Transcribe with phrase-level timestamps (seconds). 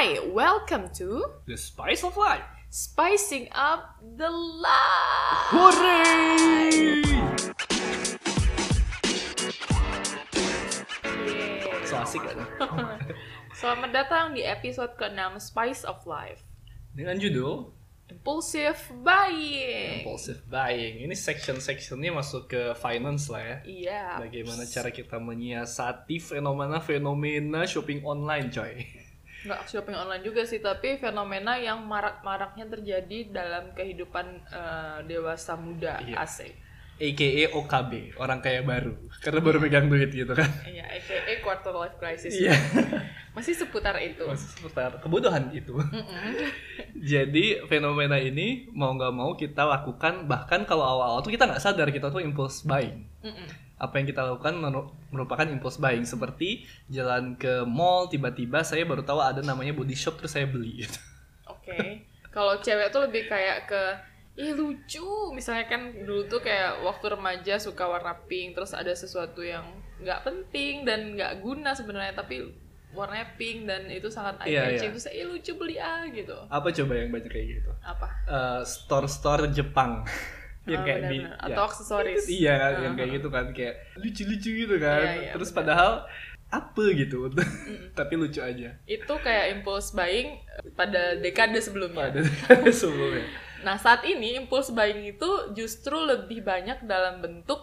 [0.00, 2.40] Hi, welcome to The Spice of Life.
[2.72, 5.52] Spicing Up the Life.
[5.52, 7.04] Hooray!
[11.04, 11.84] Yeay.
[11.84, 12.48] So asik kan?
[13.60, 16.48] Selamat datang di episode ke-6 Spice of Life.
[16.96, 17.68] Dengan judul
[18.08, 20.00] Impulsive buying.
[20.00, 21.04] Impulsive Buying.
[21.04, 23.56] Ini section-sectionnya masuk ke finance lah ya.
[23.68, 24.04] Iya.
[24.24, 28.80] Bagaimana cara kita menyiasati fenomena-fenomena shopping online, coy.
[29.40, 36.00] Nggak shopping online juga sih, tapi fenomena yang marak-maraknya terjadi dalam kehidupan eh, dewasa muda
[36.04, 36.20] Iya.
[36.20, 36.52] asik.
[37.00, 38.92] AKA OKB, orang kaya baru.
[39.24, 40.44] Karena baru megang duit gitu kan.
[40.68, 42.36] Iya, aka quarter life crisis.
[42.36, 42.52] Iya.
[43.32, 44.20] Masih seputar itu.
[44.28, 45.72] Masih seputar kebutuhan itu.
[47.12, 51.88] Jadi fenomena ini mau nggak mau kita lakukan bahkan kalau awal-awal tuh kita nggak sadar
[51.88, 53.08] kita tuh impulse buying.
[53.24, 53.48] Mm-mm.
[53.80, 59.00] Apa yang kita lakukan meru- merupakan impulse buying seperti jalan ke mall tiba-tiba saya baru
[59.00, 61.00] tahu ada namanya body shop terus saya beli gitu.
[61.48, 62.04] Oke.
[62.28, 63.82] Kalau cewek tuh lebih kayak ke
[64.36, 65.32] ih lucu.
[65.32, 69.64] Misalnya kan dulu tuh kayak waktu remaja suka warna pink, terus ada sesuatu yang
[69.98, 72.40] nggak penting dan nggak guna sebenarnya tapi
[72.90, 74.94] warnanya pink dan itu sangat eye Iya, catching iya.
[74.96, 76.36] terus ih lucu beli ah gitu.
[76.48, 77.70] Apa coba yang banyak kayak gitu?
[77.80, 78.08] Apa?
[78.26, 80.02] Eh, store-store Jepang
[80.70, 81.42] yang Ah, kayak di benar-benar.
[81.42, 81.56] ya.
[81.56, 82.24] atau aksesoris.
[82.26, 83.16] Iya kan, yang Ah, kayak ah.
[83.18, 85.02] gitu kan kayak lucu-lucu gitu kan.
[85.02, 85.58] Iya, iya, Terus benar.
[85.58, 85.92] padahal
[86.50, 87.18] apa gitu,
[87.98, 88.68] tapi lucu aja.
[88.84, 90.42] Itu kayak impulse buying
[90.74, 92.10] pada dekade sebelumnya.
[92.48, 93.26] Pada sebelumnya.
[93.60, 97.60] Nah, saat ini impulse buying itu justru lebih banyak dalam bentuk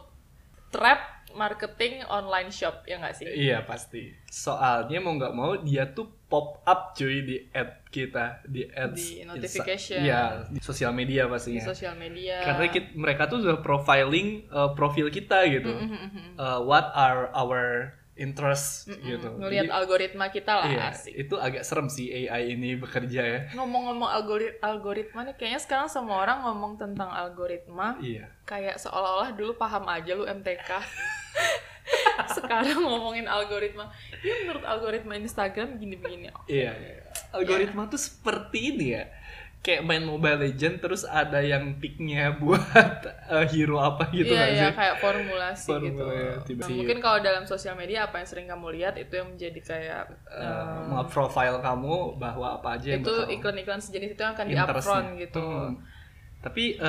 [0.69, 3.25] trap marketing online shop, ya nggak sih?
[3.29, 4.09] Iya pasti.
[4.25, 9.23] Soalnya mau nggak mau dia tuh pop up cuy di ad kita di ads Di
[9.23, 10.01] notification.
[10.03, 11.63] Iya di sosial media Di pastinya.
[11.63, 12.43] sosial media.
[12.43, 15.71] Karena kit- mereka tuh udah profiling uh, profil kita gitu.
[15.71, 16.35] Mm-mm.
[16.35, 19.37] Uh, what are our interests gitu.
[19.37, 21.13] ngelihat algoritma kita lah iya, asik.
[21.13, 23.39] itu agak serem sih AI ini bekerja ya.
[23.53, 28.27] Ngomong-ngomong algorit algoritma nih, kayaknya sekarang semua orang ngomong tentang algoritma Iya.
[28.43, 30.69] kayak seolah-olah dulu paham aja lu MTK.
[32.37, 33.87] sekarang ngomongin algoritma,
[34.19, 36.33] ya menurut algoritma Instagram gini-begini.
[36.49, 36.95] Iya, iya.
[37.31, 39.05] Algoritma tuh seperti ini ya.
[39.67, 44.51] Kayak main Mobile Legend terus ada yang picknya buat uh, hero apa gitu iya, nggak
[44.55, 44.75] iya, sih?
[44.79, 46.03] kayak formulasi gitu.
[46.07, 49.27] Formula, ya, Nah, mungkin kalau dalam sosial media apa yang sering kamu lihat itu yang
[49.35, 54.31] menjadi kayak uh, eh, profile kamu bahwa apa aja yang itu iklan-iklan sejenis itu yang
[54.39, 55.43] akan di upfront gitu.
[55.43, 55.75] Hmm.
[56.39, 56.79] Tapi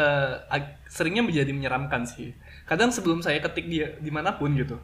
[0.46, 2.30] ag- seringnya menjadi menyeramkan sih.
[2.62, 4.78] Kadang sebelum saya ketik dia di mana pun gitu,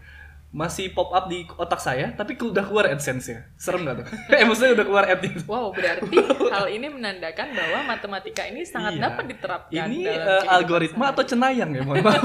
[0.54, 3.50] masih pop up di otak saya, tapi udah keluar AdSense-nya.
[3.58, 4.06] Serem gak tuh?
[4.38, 5.42] eh maksudnya udah keluar ad itu.
[5.44, 6.14] Wow, berarti
[6.54, 9.02] hal ini menandakan bahwa matematika ini sangat Iya.
[9.02, 12.22] dapat diterapkan Ini dalam kehidupan algoritma atau cenayang ya, mohon maaf.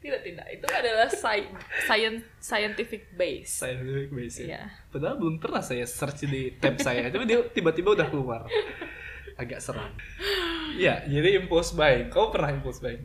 [0.00, 1.52] tidak tidak itu adalah sci-
[1.84, 3.50] science scientific base.
[3.52, 4.46] Scientific base ya.
[4.48, 4.62] Iya.
[4.88, 8.48] Padahal belum pernah saya search di tab saya, tapi dia tiba-tiba udah keluar.
[9.36, 9.92] Agak seram.
[10.74, 12.08] Ya, jadi impulse buying.
[12.08, 13.04] Kau pernah impulse buying?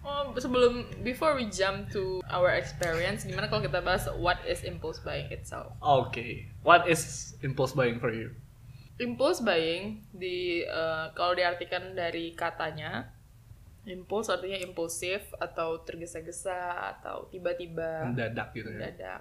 [0.00, 4.96] Oh, sebelum before we jump to our experience, gimana kalau kita bahas what is impulse
[5.04, 5.76] buying itself?
[5.84, 8.32] Oke, what is impulse buying for you?
[8.96, 13.12] Impulse buying di eh, kalau diartikan dari katanya
[13.88, 18.76] impulse artinya impulsif atau tergesa-gesa atau tiba-tiba Mendadak gitu ya.
[18.76, 19.20] mendadak.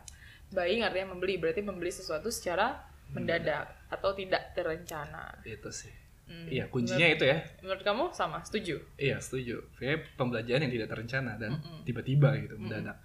[0.51, 5.41] Buying artinya membeli, berarti membeli sesuatu secara mendadak atau tidak terencana.
[5.43, 5.91] Itu sih.
[6.29, 6.45] Hmm.
[6.45, 7.41] Iya, kuncinya itu ya.
[7.65, 8.45] Menurut kamu sama?
[8.45, 8.77] Setuju?
[9.01, 9.65] Iya, setuju.
[9.81, 11.57] Kayak pembelajaran yang tidak terencana dan
[11.89, 13.01] tiba-tiba gitu mendadak.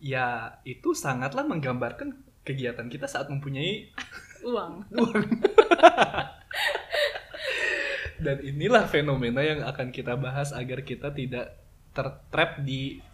[0.00, 2.16] Ya, itu sangatlah menggambarkan
[2.48, 3.92] kegiatan kita saat mempunyai
[4.48, 4.88] Uang.
[8.24, 11.60] dan inilah fenomena yang akan kita bahas agar kita tidak
[11.92, 13.04] tertrap di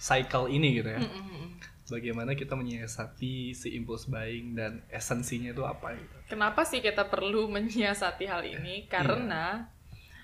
[0.00, 1.00] cycle ini gitu ya.
[1.04, 1.60] Mm-mm.
[1.90, 6.16] Bagaimana kita menyiasati si impulse buying dan esensinya itu apa gitu.
[6.30, 8.86] Kenapa sih kita perlu menyiasati hal ini?
[8.86, 9.68] Karena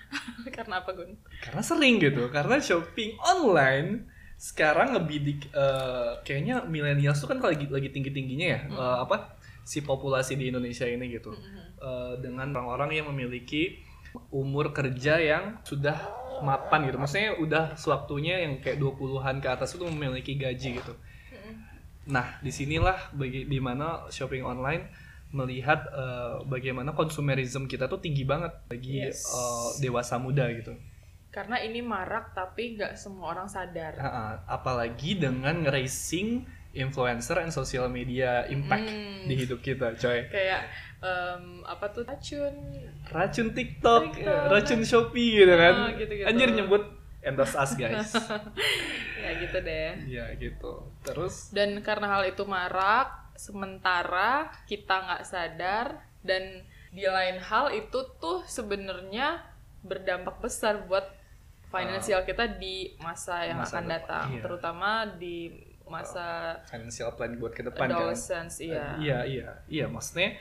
[0.55, 1.19] karena apa Gun?
[1.43, 4.07] Karena sering gitu, karena shopping online
[4.37, 9.33] sekarang lebih di, eh, kayaknya milenial tuh kan lagi lagi tinggi tingginya ya eh, apa
[9.65, 11.33] si populasi di Indonesia ini gitu
[11.77, 13.85] Eh, dengan orang-orang yang memiliki
[14.33, 15.93] umur kerja yang sudah
[16.41, 20.93] mapan gitu, maksudnya udah sewaktunya yang kayak 20-an ke atas itu memiliki gaji gitu.
[22.07, 24.87] Nah, di sinilah bagi di mana shopping online
[25.29, 29.27] melihat eh, bagaimana konsumerisme kita tuh tinggi banget bagi Yes.
[29.27, 30.71] eh, dewasa muda gitu.
[31.27, 33.93] Karena ini marak tapi nggak semua orang sadar.
[33.93, 39.25] Ha-ha, apalagi dengan racing influencer and social media impact Hmm.
[39.25, 40.29] di hidup kita, coy.
[40.29, 42.53] Kayak em, apa tuh racun?
[43.07, 44.41] Racun TikTok, TikTok.
[44.47, 45.73] racun Shopee gitu kan.
[45.75, 46.25] Ah, gitu-gitu.
[46.25, 46.83] Anjir nyebut
[47.27, 48.15] endorse us guys.
[49.23, 49.91] ya gitu deh.
[50.07, 50.87] ya gitu.
[51.03, 55.85] Terus Dan karena hal itu marak, sementara kita nggak sadar
[56.23, 59.43] dan di lain hal itu tuh sebenarnya
[59.83, 61.05] berdampak besar buat
[61.67, 64.41] finansial kita di masa yang Masa akan depan, datang iya.
[64.41, 64.89] terutama
[65.19, 65.37] di
[65.87, 68.15] masa financial plan buat ke depan kan.
[68.59, 69.85] iya Iya, iya, iya.
[69.87, 70.35] Maksudnya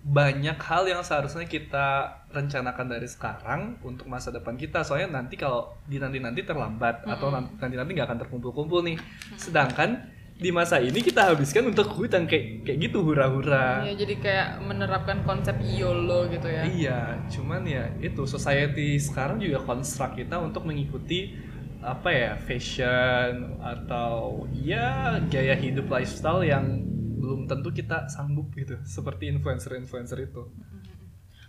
[0.00, 4.80] banyak hal yang seharusnya kita rencanakan dari sekarang untuk masa depan kita.
[4.80, 8.96] Soalnya nanti kalau di nanti nanti terlambat atau nanti nanti nggak akan terkumpul-kumpul nih.
[9.36, 10.08] Sedangkan
[10.40, 13.84] di masa ini kita habiskan untuk hutang kayak kayak gitu hura-hura.
[13.84, 19.60] Iya, jadi kayak menerapkan konsep YOLO gitu ya Iya, cuman ya itu society sekarang juga
[19.60, 21.36] konstruk kita untuk mengikuti
[21.80, 26.84] apa ya fashion atau ya gaya hidup lifestyle yang
[27.20, 30.48] belum tentu kita sanggup gitu seperti influencer-influencer itu.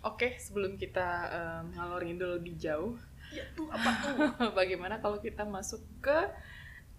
[0.02, 2.92] Oke, sebelum kita em, ngalor ngidul lebih jauh,
[3.32, 4.14] Ya tuh apa tuh?
[4.58, 6.18] bagaimana kalau kita masuk ke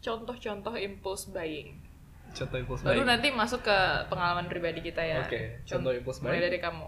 [0.01, 1.77] contoh-contoh impulse buying?
[2.33, 3.07] Contoh impulse Baru buying.
[3.07, 3.77] nanti masuk ke
[4.09, 5.21] pengalaman pribadi kita ya.
[5.21, 6.45] Oke, Con- contoh impulse Mulai buying.
[6.49, 6.87] dari kamu.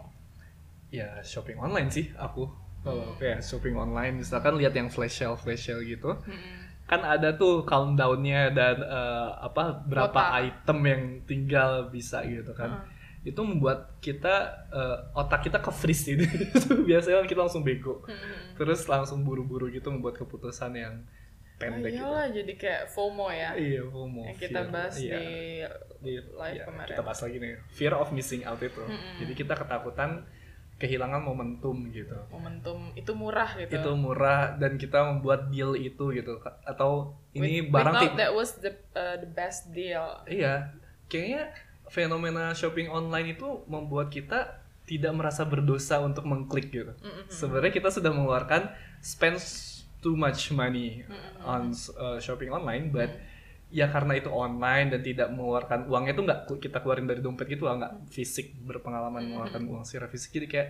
[0.89, 2.49] Ya shopping online sih aku.
[2.81, 6.15] Kalau kayak shopping online misalkan lihat yang flash sale flash sale gitu.
[6.15, 6.64] Mm-mm.
[6.85, 10.37] Kan ada tuh countdownnya dan eh, apa berapa Kuota.
[10.39, 12.85] item yang tinggal bisa gitu kan
[13.21, 14.35] itu membuat kita
[14.69, 16.25] eh, otak kita ke freeze gitu
[16.89, 18.53] biasanya kan kita langsung bego Mm-mm.
[18.53, 21.01] terus langsung buru-buru gitu membuat keputusan yang
[21.55, 23.49] pendek gitu iyalah, jadi kayak FOMO ya.
[23.55, 24.69] iya FOMO yang kita fear.
[24.69, 25.25] bahas Iya, di
[26.03, 26.89] di live iya, kemarin.
[26.91, 29.17] kita bahas lagi nih fear of missing out itu Mm-mm.
[29.17, 30.21] jadi kita ketakutan
[30.75, 33.79] kehilangan momentum gitu momentum itu murah gitu.
[33.79, 36.35] itu murah dan kita membuat deal itu gitu
[36.67, 40.19] atau ini We- we barang ti- that was the uh, the best deal.
[40.27, 40.75] Iya,
[41.07, 41.51] kayaknya
[41.87, 46.91] fenomena shopping online itu membuat kita tidak merasa berdosa untuk mengklik gitu.
[46.95, 47.27] Mm-mm.
[47.27, 49.39] Sebenarnya kita sudah mengeluarkan spend
[49.99, 51.43] too much money Mm-mm.
[51.43, 51.61] on
[51.95, 53.09] uh, shopping online, but
[53.75, 57.67] ya karena itu online dan tidak mengeluarkan uangnya itu nggak kita keluarin dari dompet gitu
[57.67, 60.69] lah, nggak fisik berpengalaman mengeluarkan uang secara fisik jadi kayak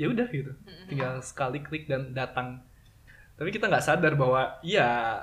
[0.00, 0.52] ya udah gitu,
[0.88, 2.64] tinggal sekali klik dan datang.
[3.36, 5.20] Tapi kita nggak sadar bahwa ya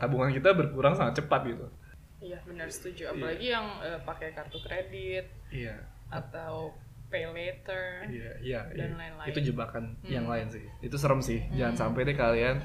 [0.00, 1.68] tabungan kita berkurang sangat cepat gitu.
[2.20, 3.16] Iya benar setuju.
[3.16, 5.80] Apalagi yang uh, pakai kartu kredit Iya.
[6.12, 6.76] atau
[7.08, 8.06] pay later.
[8.06, 8.96] Iya, iya, dan iya.
[8.96, 9.28] lain-lain.
[9.32, 10.62] Itu jebakan yang lain sih.
[10.84, 11.40] Itu serem sih.
[11.56, 12.60] Jangan sampai deh kalian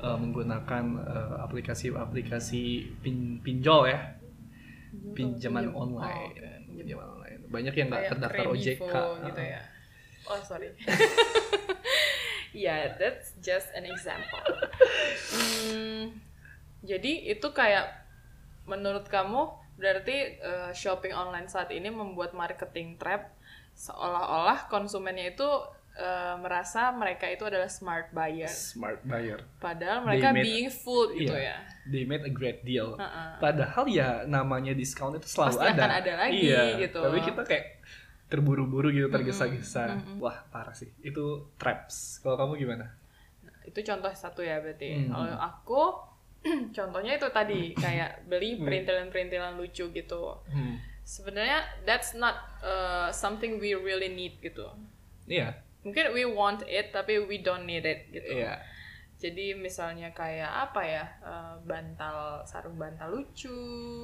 [0.00, 2.62] uh, menggunakan uh, aplikasi-aplikasi
[3.00, 4.16] pin pinjol ya.
[5.14, 6.32] Pinjaman Pinjam- online.
[6.34, 6.74] oh.
[6.74, 7.38] Pinjaman online.
[7.46, 8.82] Banyak yang nggak terdaftar OJK.
[9.22, 9.60] gitu Uh, ya.
[10.26, 10.70] Oh sorry.
[12.54, 14.42] yeah, that's just an example.
[15.30, 16.14] Hmm,
[16.82, 17.90] jadi itu kayak
[18.66, 23.32] menurut kamu berarti uh, shopping online saat ini membuat marketing trap
[23.72, 25.48] seolah-olah konsumennya itu
[25.94, 28.46] uh, merasa mereka itu adalah smart buyer.
[28.46, 29.40] Smart buyer.
[29.58, 31.58] Padahal mereka made- being fooled gitu ya.
[31.86, 32.94] They made a great deal.
[32.94, 33.38] Uh-uh.
[33.38, 35.80] Padahal ya namanya diskon itu selalu Pasti ada.
[35.80, 37.00] akan ada lagi, iya, gitu.
[37.00, 37.66] Tapi kita kayak
[38.26, 39.98] terburu-buru gitu tergesa-gesa.
[40.18, 40.86] Wah, parah sih.
[41.00, 42.20] Itu traps.
[42.20, 42.86] Kalau kamu gimana?
[43.60, 45.12] itu contoh satu ya berarti Hmm.
[45.12, 45.82] kalau aku
[46.76, 50.80] contohnya itu tadi kayak beli perintilan-perintilan lucu gitu Hmm.
[51.04, 52.34] sebenarnya that's not
[52.64, 54.64] uh, something we really need gitu
[55.28, 55.54] Iya.
[55.80, 58.60] Mungkin we want it tapi we don't need it gitu Iya.
[59.16, 63.52] jadi misalnya kayak apa ya uh, bantal sarung bantal lucu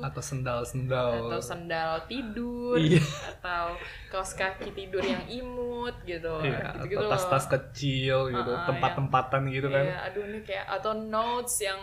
[0.00, 3.00] atau sendal-sendal atau sendal tidur Iya.
[3.30, 3.76] atau
[4.08, 7.12] kaos kaki tidur yang imut gitu Iya, gitu-gitu atau loh.
[7.12, 11.80] tas-tas kecil gitu Ah, ah, tempat-tempatan gitu kan Iya, aduh ini kayak atau notes yang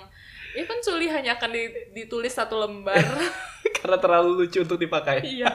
[0.54, 3.02] ini kan Suli hanya akan di- ditulis satu lembar.
[3.78, 5.50] karena terlalu lucu untuk dipakai iya.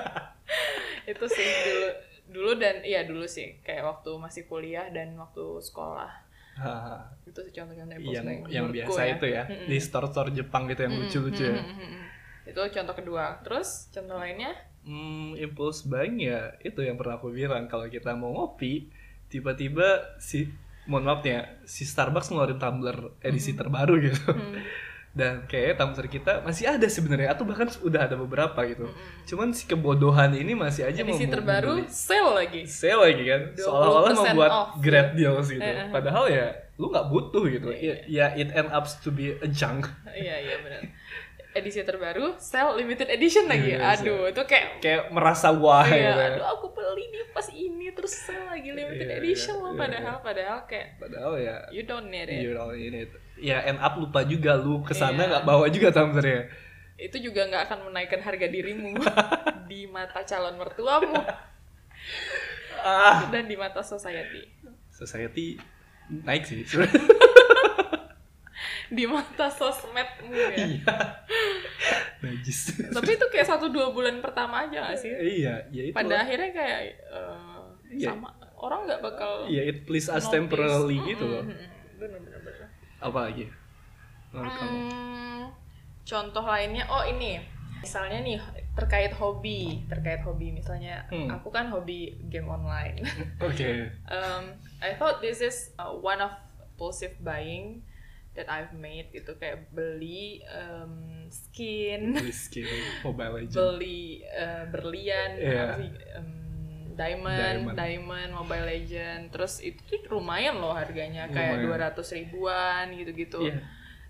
[1.05, 1.89] itu sih dulu
[2.29, 6.13] dulu dan iya dulu sih kayak waktu masih kuliah dan waktu sekolah.
[6.59, 6.99] Haha.
[7.25, 9.67] Itu sih contoh-contoh yang yang menurutku biasa itu ya Mm-mm.
[9.71, 12.03] di store-store Jepang gitu yang lucu-lucu ya Mm-mm.
[12.51, 13.25] Itu contoh kedua.
[13.47, 14.53] Terus contoh lainnya?
[14.89, 18.89] hmm, impulse buying ya itu yang pernah aku bilang kalau kita mau ngopi
[19.29, 20.49] tiba-tiba si
[20.89, 24.57] mohon maaf nih ya si Starbucks ngeluarin tumbler edisi terbaru gitu Hmm.
[25.19, 28.87] Dan kayaknya tumbler kita masih ada sebenarnya atau bahkan udah ada beberapa gitu
[29.27, 31.91] cuman si kebodohan ini masih aja Edisi mau terbaru membeli.
[31.91, 32.63] sale lagi.
[32.65, 34.69] sale lagi kan 20% seolah-olah membuat off.
[34.79, 35.91] great deals gitu Eh, eh.
[35.91, 39.91] padahal ya lu nggak butuh gitu ya, ya it end up to be a junk
[40.09, 40.81] Iya, iya benar.
[41.59, 43.75] Edisi terbaru, sale limited edition lagi.
[43.75, 46.29] Iya, Aduh, itu kayak kayak merasa wah Iya, gitu ya.
[46.33, 49.81] aduh aku beli nih pas ini terus sale lagi limited Iya, edition iya, loh iya,
[49.81, 52.41] padahal padahal kayak padahal ya you don't need it.
[52.41, 53.05] you know ini
[53.37, 55.31] ya end up lupa juga lu ke sana Iya.
[55.31, 56.47] nggak bawa juga tumblernya
[56.97, 58.99] Itu juga nggak akan menaikkan harga dirimu
[59.71, 61.15] di mata calon mertuamu
[62.81, 64.47] ah dan di mata society.
[64.89, 65.59] society
[66.09, 66.63] naik sih
[68.89, 70.57] Di mata sosmedmu ya.
[70.59, 70.97] iya
[72.19, 75.13] najis Tapi itu kayak satu dua bulan pertama aja gak sih?
[75.13, 77.57] iya ya itu Pada akhirnya kayak eh,
[77.89, 78.13] Iya.
[78.13, 81.41] sama orang nggak bakal Iya, it please us temporarily gitu loh.
[81.41, 81.57] Mm-mm.
[81.97, 82.69] bener bener bener
[82.99, 83.49] Apa lagi?
[84.29, 84.77] Menurut kamu?
[84.85, 85.43] Hmm,
[86.03, 87.41] contoh lainnya oh ini
[87.79, 88.37] misalnya nih
[88.75, 91.31] terkait hobi terkait hobi misalnya Hmm.
[91.31, 93.01] aku kan hobi game online
[93.41, 93.89] Oke.
[94.11, 94.45] um,
[94.79, 97.81] I thought this is uh, one of impulsive buying
[98.39, 102.65] that I've made itu kayak beli um, skin Beli skin
[103.03, 103.59] Mobile Legends.
[103.59, 106.31] beli uh, berlian apa sih, um,
[106.95, 107.75] diamond, Diamond.
[107.75, 111.95] diamond Mobile Legend terus itu tuh lumayan loh harganya kayak Lumayan.
[111.99, 113.59] 200 ribuan gitu-gitu Iya.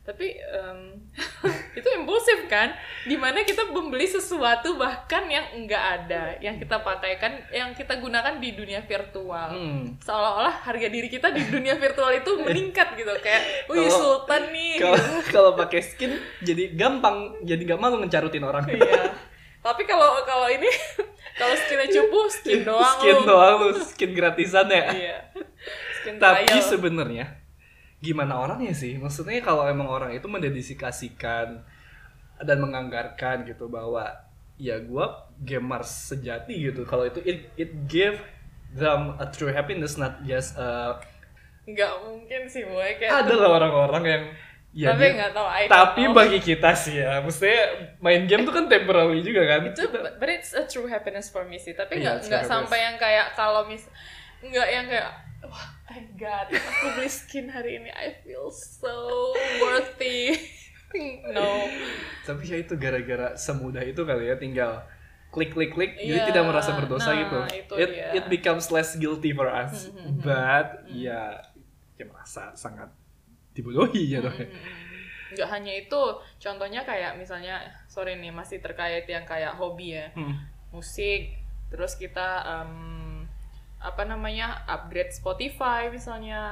[0.09, 0.97] Tapi em,
[1.79, 2.73] itu impulsif kan
[3.05, 8.41] di mana kita membeli sesuatu bahkan yang enggak ada yang kita pakaikan yang kita gunakan
[8.41, 10.01] di dunia virtual Hmm.
[10.01, 14.97] seolah-olah harga diri kita di dunia virtual itu meningkat gitu kayak wih sultan nih Kalau
[15.35, 18.65] kalau pakai skin jadi gampang, jadi gak malu ngecarutin orang.
[18.65, 19.13] iya
[19.59, 20.71] tapi kalau kalau ini
[21.35, 23.27] kalau skinnya cupu skin doang skin lu.
[23.27, 24.85] doang lu, skin gratisan ya.
[24.89, 25.17] iya
[26.01, 27.27] skin Tapi sebenarnya
[27.99, 28.97] gimana orangnya sih?
[28.99, 31.63] Maksudnya kalau emang orang itu mendedikasikan
[32.39, 34.07] dan menganggarkan gitu bahwa
[34.59, 36.87] ya gua gamers sejati gitu.
[36.87, 38.19] Kalau itu it, it give
[38.75, 41.01] them a true happiness not just uh,
[41.69, 44.23] nggak mungkin sih boy kayak ada lah orang-orang yang
[44.73, 46.17] ya tapi nggak tahu I tapi know.
[46.17, 49.61] bagi kita sih ya, maksudnya main game tuh kan temporary juga kan.
[49.69, 52.79] itu but it's a true happiness for me sih tapi Iya, nggak true nggak sampai
[52.85, 53.85] yang kayak kalau mis
[54.41, 55.09] nggak yang kayak
[55.41, 56.49] wah thank god.
[56.49, 57.91] Aku beli skin hari ini.
[57.91, 59.31] I feel so
[59.61, 60.35] worthy.
[61.29, 61.69] No.
[62.25, 64.83] Tapi ya itu gara-gara semudah itu kali ya tinggal
[65.29, 65.93] klik klik klik.
[65.95, 67.39] Jadi Iya, tidak merasa berdosa nah, gitu.
[67.53, 68.09] itu It dia.
[68.17, 69.93] it becomes less guilty for us.
[69.93, 71.45] Hmm, But ya
[71.95, 72.89] ya merasa sangat
[73.53, 74.49] dibodohi ya Hmm,
[75.29, 76.03] nggak hanya itu
[76.41, 80.09] contohnya kayak misalnya sorry nih masih terkait yang kayak hobi ya.
[80.17, 80.41] Hmm.
[80.69, 81.37] musik
[81.69, 82.29] terus kita
[82.65, 82.98] em,
[83.79, 86.43] apa namanya upgrade Spotify misalnya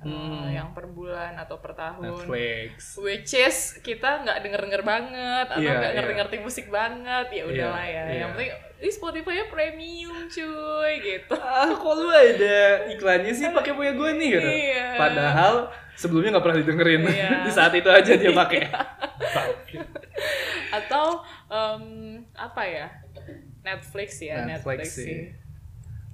[0.00, 0.48] eh, Hmm.
[0.48, 2.96] yang per bulan atau per tahun Netflix.
[2.96, 5.98] which is kita nggak denger denger banget atau Iya, nggak iya.
[6.00, 8.18] ngerti ngerti musik banget ya udahlah Iya, ya iya.
[8.18, 13.76] yang penting ini Spotify nya premium cuy gitu Ah, kok lu ada iklannya sih pakai
[13.76, 14.48] punya gue nih gitu.
[14.48, 14.86] Iya.
[14.96, 15.54] Padahal
[15.92, 17.00] sebelumnya nggak pernah didengerin.
[17.04, 17.30] Iya.
[17.44, 18.72] Di saat itu aja dia pakai.
[20.70, 21.84] atau em,
[22.32, 22.86] apa ya
[23.60, 25.04] Netflix ya Netflix Netflix, sih.
[25.04, 25.20] sih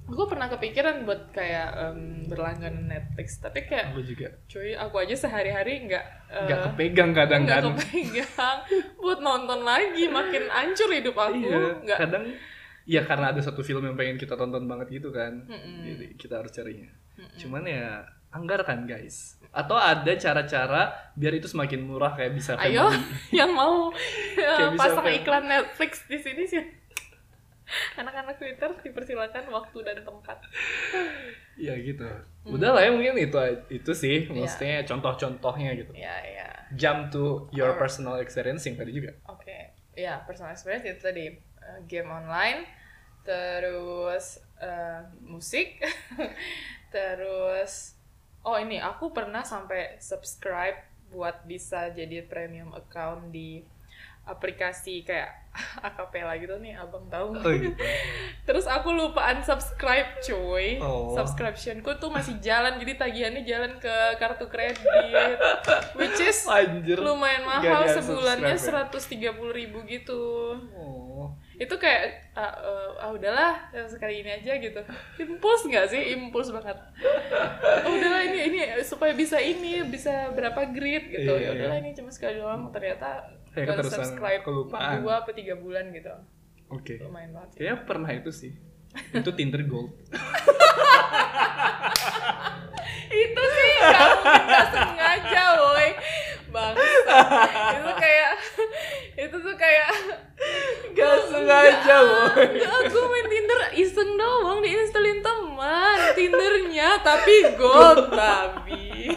[0.07, 5.15] gue pernah kepikiran buat kayak em, berlangganan Netflix tapi kayak Aku juga cuy aku aja
[5.27, 8.57] sehari-hari nggak eh, nggak kepegang kadang nggak kepegang
[9.03, 12.23] buat nonton lagi makin hancur hidup aku Iya, nggak kadang
[12.87, 15.43] ya karena ada satu film yang pengen kita tonton banget gitu kan.
[15.43, 15.83] Mm-mm.
[15.83, 16.87] Jadi kita harus carinya.
[17.35, 17.99] Cuman ya
[18.31, 19.35] anggarkan guys.
[19.51, 23.03] Atau ada cara-cara biar itu semakin murah kayak bisa Ayo, family.
[23.43, 23.91] yang mau
[24.39, 26.63] ya, Kayak pasang iklan Netflix di sini sih.
[27.99, 30.37] Anak-anak Twitter dipersilakan waktu dan tempat.
[31.59, 32.07] Ya gitu.
[32.45, 32.55] Hmm.
[32.55, 34.33] Udah lah ya mungkin itu itu sih Iya.
[34.33, 35.91] maksudnya contoh-contohnya gitu.
[35.97, 36.47] Ya, ya.
[36.77, 37.81] Jump to your Alright.
[37.81, 39.11] personal experience yang tadi juga.
[39.27, 39.75] Oke.
[39.97, 42.63] Ya, personal experience itu tadi eh, game online,
[43.25, 45.81] terus eh, musik,
[46.95, 47.97] terus
[48.43, 53.63] oh ini aku pernah sampai subscribe buat bisa jadi premium account di
[54.27, 55.31] aplikasi kayak
[55.81, 57.73] akapela gitu nih abang tahu Oh gitu.
[58.47, 61.17] Terus aku lupa unsubscribe cuy Oh.
[61.17, 64.77] Subscriptionku tuh masih jalan Jadi tagihannya jalan ke kartu kredit
[65.97, 67.01] Which is Anjir.
[67.01, 68.85] lumayan mahal sebulannya ya?
[68.85, 71.33] 130 ribu gitu Oh.
[71.57, 74.77] Itu kayak ah, eh, ah udahlah yang sekali ini aja gitu
[75.17, 76.13] Impuls nggak sih?
[76.13, 76.77] Impuls banget
[77.81, 81.83] oh, Udahlah ini ini supaya bisa ini Bisa berapa grid gitu Iya, ya udahlah iya.
[81.83, 83.25] ini cuma sekali doang Ternyata
[83.63, 85.01] Baru keterusan subscribe kelupaan.
[85.01, 86.13] 2 apa 3 bulan gitu
[86.67, 86.99] Oke.
[86.99, 88.51] Lumayan banget sih Kayaknya pernah itu sih.
[89.15, 89.95] Itu Tinder Gold.
[93.07, 95.89] itu sih nggak mungkin sengaja woi
[96.51, 97.17] bangsa
[97.75, 98.33] itu kayak
[99.17, 99.89] itu tuh kayak
[100.93, 102.61] Gak sengaja, boy.
[102.89, 109.09] gue main Tinder iseng doang diinstalin teman Tindernya tapi gold babi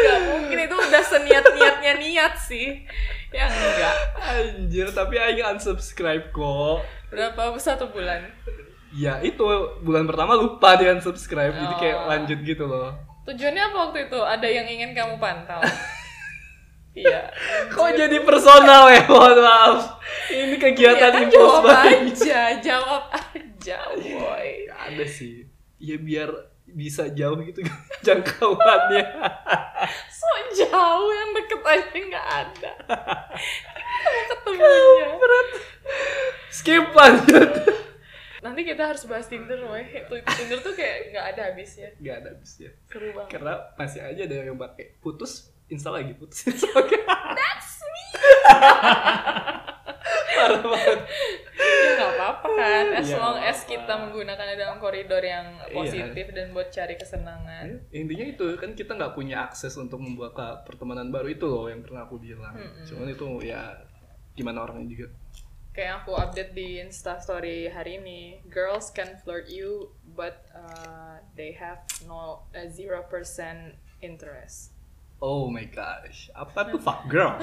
[0.00, 2.86] nggak mungkin itu udah seniat niatnya niat sih
[3.30, 6.84] ya enggak Anjir, tapi aing unsubscribe kok.
[7.08, 8.26] berapa satu bulan
[8.90, 9.38] Ya itu
[9.80, 12.06] bulan pertama lupa di unsubscribe, jadi kayak Oh.
[12.08, 12.90] lanjut gitu loh.
[13.22, 15.62] tujuannya apa waktu itu ada yang ingin kamu pantau
[16.92, 17.30] iya
[17.68, 19.06] Kok jadi personal ya?
[19.06, 19.78] Mohon maaf.
[20.26, 22.00] Ini kegiatan Ya kan jawab banget.
[22.10, 24.46] aja, jawab aja, boy.
[24.66, 25.46] Gak ada sih.
[25.78, 26.34] Ya biar
[26.66, 27.62] bisa jauh gitu
[28.06, 29.06] jangkauannya.
[30.08, 32.72] So jauh yang deket aja nggak ada.
[34.02, 35.06] Ketemunya.
[36.50, 37.50] Skip lanjut.
[38.40, 39.86] Nanti kita harus bahas Tinder, weh.
[39.94, 41.88] Itu Tinder tuh kayak nggak ada habisnya.
[41.96, 42.70] Gak ada habisnya.
[42.86, 43.30] Seru banget.
[43.30, 45.32] Karena masih aja ada yang pakai putus,
[45.66, 46.44] install lagi putus.
[46.48, 46.96] Install lagi.
[47.30, 48.04] That's me.
[50.30, 51.00] Parah banget.
[51.60, 55.74] ya nggak apa-apa kan, as Iya, long nggak as kita menggunakannya dalam koridor yang Iya.
[55.74, 57.66] positif dan buat cari kesenangan.
[57.90, 61.84] Intinya itu kan kita nggak punya akses untuk membuat ka- pertemanan baru itu loh yang
[61.84, 62.56] pernah aku bilang.
[62.56, 62.84] Mm-mm.
[62.84, 63.68] Cuman itu ya
[64.32, 65.08] gimana orangnya juga.
[65.70, 71.54] Kayak aku update di Insta Story hari ini, girls can flirt you, but uh, they
[71.54, 74.74] have no uh, zero percent interest.
[75.22, 77.38] Oh my gosh, apa tuh fuck girl?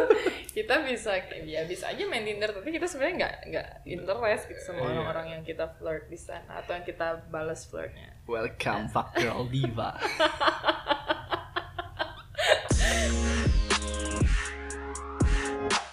[0.56, 4.80] kita bisa ya bisa aja main Tinder tapi kita sebenarnya nggak nggak interest gitu sama
[4.80, 4.88] Iya.
[4.88, 10.00] orang-orang yang kita flirt di sana atau yang kita balas flirtnya Welcome fuck girl diva.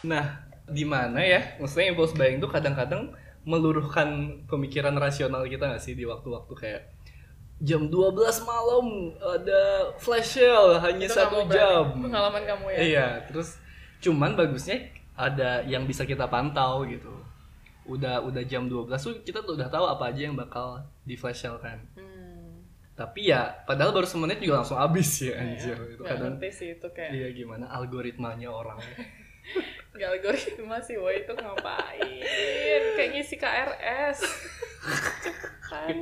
[0.03, 0.25] nah,
[0.67, 1.55] di mana ya?
[1.59, 3.11] Maksudnya impulse buying tuh kadang-kadang
[3.43, 6.81] meluruhkan pemikiran rasional kita nggak sih di waktu-waktu kayak
[7.59, 11.95] jam 12 malam ada flash sale hanya Itu satu jam.
[11.99, 13.59] pengalaman kamu ya Iya, terus
[13.99, 17.11] cuman bagusnya ada yang bisa kita pantau gitu.
[17.83, 21.43] Udah udah jam 12 tuh kita tuh udah tahu apa aja yang bakal di flash
[21.43, 21.79] sale kan.
[21.99, 22.63] hmm,
[22.95, 25.75] Tapi ya padahal baru semenit juga langsung habis ya anjir.
[25.75, 28.79] ya, Itu kadang sih itu kayak iya gimana algoritmanya orang.
[29.93, 32.21] nggak algoritma sih wah itu ngapain?
[32.95, 34.19] Kayak ngisi KRS
[35.63, 35.95] kan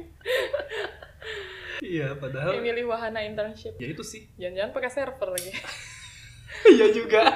[1.81, 3.73] iya, padahal kayak milih wahana internship.
[3.77, 4.29] Ya itu sih.
[4.35, 5.51] jangan-jangan pakai server lagi.
[6.67, 7.21] Iya juga.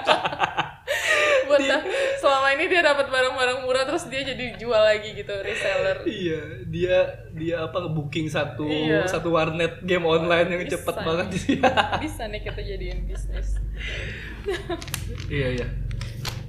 [1.45, 1.85] buat dah-
[2.17, 6.01] selama ini dia dapat barang-barang murah terus dia jadi jual lagi gitu reseller.
[6.03, 6.97] Iya, dia
[7.31, 9.05] dia apa booking satu Iya.
[9.05, 10.81] satu warnet game online yang Bisa.
[10.81, 11.27] cepet banget.
[12.03, 13.61] Bisa nih kita jadiin bisnis.
[15.29, 15.67] Iya iya.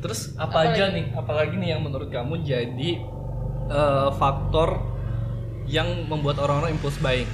[0.01, 0.77] Terus apa Apalagi?
[0.77, 1.07] aja nih?
[1.17, 2.91] Apalagi nih yang menurut kamu jadi
[3.71, 4.83] eh, faktor
[5.67, 7.27] yang membuat orang-orang impulse buying?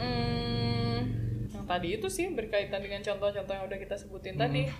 [0.00, 0.96] Hmm,
[1.52, 4.70] yang tadi itu sih berkaitan dengan contoh-contoh yang udah kita sebutin tadi.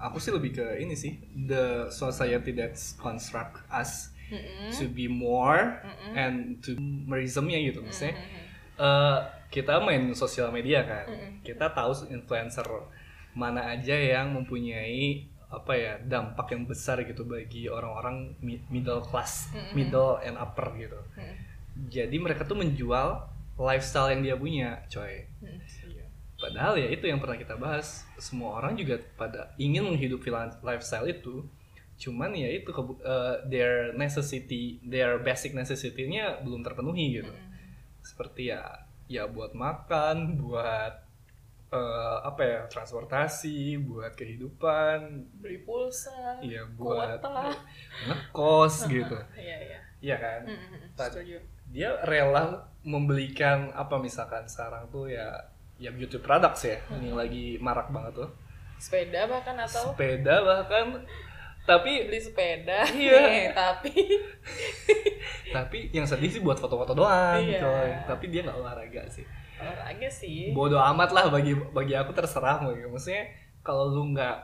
[0.00, 4.72] Aku sih lebih ke ini sih, the society that construct us Mm-mm.
[4.72, 6.12] to be more Mm-mm.
[6.16, 7.84] and to merismnya gitu.
[7.84, 8.44] Maksudnya Mm-mm.
[8.80, 9.18] eh,
[9.52, 11.44] kita main sosial media kan, Mm-mm.
[11.44, 12.64] kita tahu influencer
[13.36, 19.50] mana aja yang mempunyai apa ya dampak yang besar gitu bagi orang-orang mi- middle class,
[19.50, 19.74] Mm-mm.
[19.74, 20.94] middle and upper gitu.
[21.18, 21.36] Mm-mm.
[21.90, 23.26] Jadi mereka tuh menjual
[23.58, 25.26] lifestyle yang dia punya, coy.
[25.42, 25.58] Mm-mm.
[25.90, 26.06] Iya.
[26.38, 28.06] Padahal ya itu yang pernah kita bahas.
[28.14, 31.42] Semua orang juga pada ingin menghidupi li- lifestyle itu.
[31.98, 32.70] Cuman ya itu
[33.02, 37.28] eh, their necessity, their basic necessity-nya belum terpenuhi gitu.
[37.34, 38.06] Mm-mm.
[38.06, 41.09] Seperti ya ya buat makan, buat
[41.70, 44.98] eh, apa ya transportasi, buat kehidupan,
[45.38, 46.36] Beli pulsa.
[46.40, 47.54] iya buat Kuota.
[48.06, 49.16] ngekos gitu.
[49.34, 49.78] Iya, iya.
[50.00, 50.40] Iya kan?
[50.96, 51.38] Setuju.
[51.70, 55.30] dia rela membelikan apa misalkan sekarang tuh ya
[55.78, 58.30] ya beauty products ya ini lagi marak banget tuh
[58.76, 60.98] Sepeda bahkan atau sepeda bahkan
[61.62, 62.82] tapi beli sepeda.
[62.90, 63.20] Iya.
[63.38, 63.92] Eh, tapi
[65.54, 67.60] tapi yang sedih sih buat foto-foto doang Iya.
[67.60, 69.22] coy tapi dia nggak olahraga sih
[69.62, 70.50] olahraga sih.
[70.52, 72.88] bodoh amat lah bagi bagi aku terserah mau gitu.
[72.88, 73.28] maksudnya
[73.60, 74.36] kalau lu nggak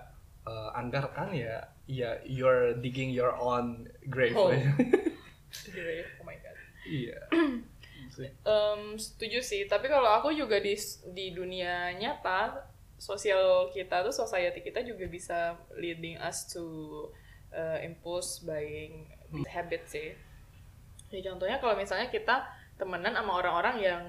[0.47, 4.51] eh, anggarkan ya ya you're digging your own grave Oh.
[4.53, 6.05] aja.
[6.21, 6.57] Oh my god.
[6.85, 7.17] iya
[8.49, 10.73] Em, setuju sih, tapi kalau aku juga di
[11.13, 12.65] di dunia nyata
[12.97, 16.65] sosial kita tuh society kita juga bisa leading us to
[17.53, 19.05] uh, impulse buying
[19.45, 20.17] habit sih.
[21.13, 22.49] Ya contohnya kalau misalnya kita
[22.81, 24.03] temenan sama orang-orang yang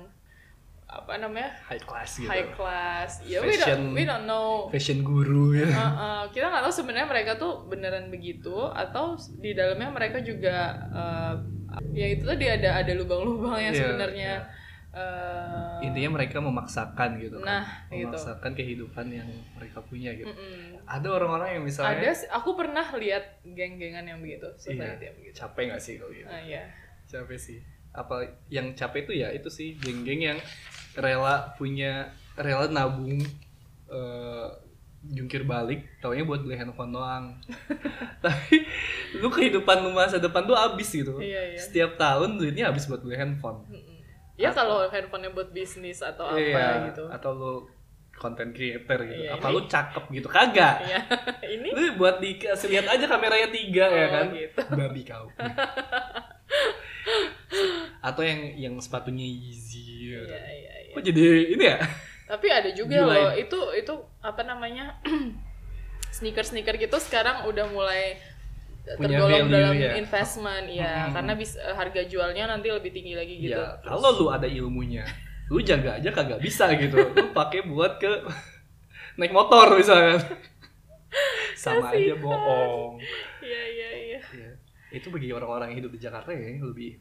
[0.88, 1.52] apa namanya?
[1.67, 2.32] High class gitu.
[2.32, 3.91] High class, ya we Fashion.
[3.91, 4.71] don't we don't know.
[4.71, 5.67] fashion guru ya.
[5.67, 10.80] Uh, uh, kita nggak tahu sebenarnya mereka tuh beneran begitu atau di dalamnya mereka juga
[10.89, 11.34] uh,
[11.91, 14.32] ya itu tadi ada ada lubang-lubang yang Iya, sebenarnya
[14.95, 17.47] uh, intinya mereka memaksakan gitu kan.
[17.62, 18.08] Nah, gitu.
[18.08, 19.28] memaksakan kehidupan yang
[19.60, 20.32] mereka punya gitu.
[20.32, 20.80] Mm-mm.
[20.88, 25.36] ada orang-orang yang ada misalnya sih- aku pernah lihat geng-gengan yang begitu iya, yang begitu.
[25.36, 26.32] Capek nggak sih kalau gitu?
[26.32, 26.63] Ah iya.
[27.06, 27.60] Capek sih.
[27.91, 30.39] Apa yang capek itu ya itu sih geng-geng yang
[30.97, 33.21] rela punya rela nabung
[33.88, 34.47] eh,
[35.07, 37.25] jungkir balik taunya buat beli handphone doang.
[38.25, 38.65] Tapi
[39.15, 41.15] lu kehidupan lu masa depan tuh habis gitu.
[41.17, 41.57] Iya, iya.
[41.57, 43.63] setiap tahun duitnya habis buat beli handphone.
[44.36, 47.05] Ya kalau handphonenya buat bisnis atau apa Iya, gitu.
[47.07, 47.53] atau lu
[48.13, 49.21] content creator gitu.
[49.23, 50.27] Iya, apa ini- lu cakep gitu?
[50.27, 50.75] Kagak.
[50.83, 50.99] Iya
[51.55, 54.25] ini lu buat dikasih lihat aja kameranya tiga ya Oh, kan?
[54.33, 54.60] gitu.
[54.81, 55.25] babi kau.
[57.99, 60.66] Atau yang yang sepatunya Yeezy iya iya iya
[60.97, 61.77] kok jadi ini ya
[62.25, 64.97] Tapi ada juga loh, itu itu apa namanya
[66.12, 68.17] sneaker sneaker gitu sekarang udah mulai
[68.89, 69.91] Punya tergolong value, dalam ya.
[69.95, 71.13] investment ya Hmm.
[71.13, 75.03] karena bisa harga jualnya nanti lebih tinggi lagi gitu Ya, Terus- kalau lu ada ilmunya,
[75.47, 76.95] lu jaga aja kagak bisa gitu.
[76.95, 78.07] Lu pakai buat ke
[79.19, 80.15] naik motor misalnya.
[81.57, 82.19] Sama aja Kasihan.
[82.21, 82.99] bohong.
[83.41, 84.51] iya iya iya Ya,
[84.93, 86.99] itu bagi orang-orang yang hidup di Jakarta ya lebih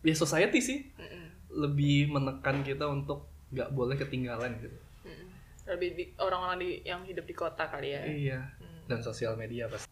[0.00, 1.29] ya society sih Mm-mm.
[1.52, 4.78] Lebih menekan kita untuk nggak boleh ketinggalan gitu.
[5.02, 5.28] Mm-mm.
[5.66, 8.40] lebih di- orang-orang di yang hidup di kota kali ya Iya.
[8.56, 8.82] Hmm.
[8.86, 9.86] Dan sosial media pasti.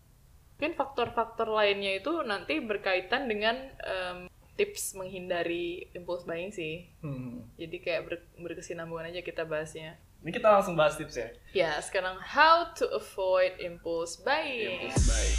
[0.51, 4.19] mungkin faktor-faktor lainnya itu nanti berkaitan dengan em,
[4.53, 7.47] tips menghindari impulse buying sih Hmm.
[7.55, 11.29] jadi kayak ber- berkesinambungan aja kita bahasnya Ini kita langsung bahas tips ya.
[11.53, 15.37] ya sekarang how to avoid impulse buying Baik.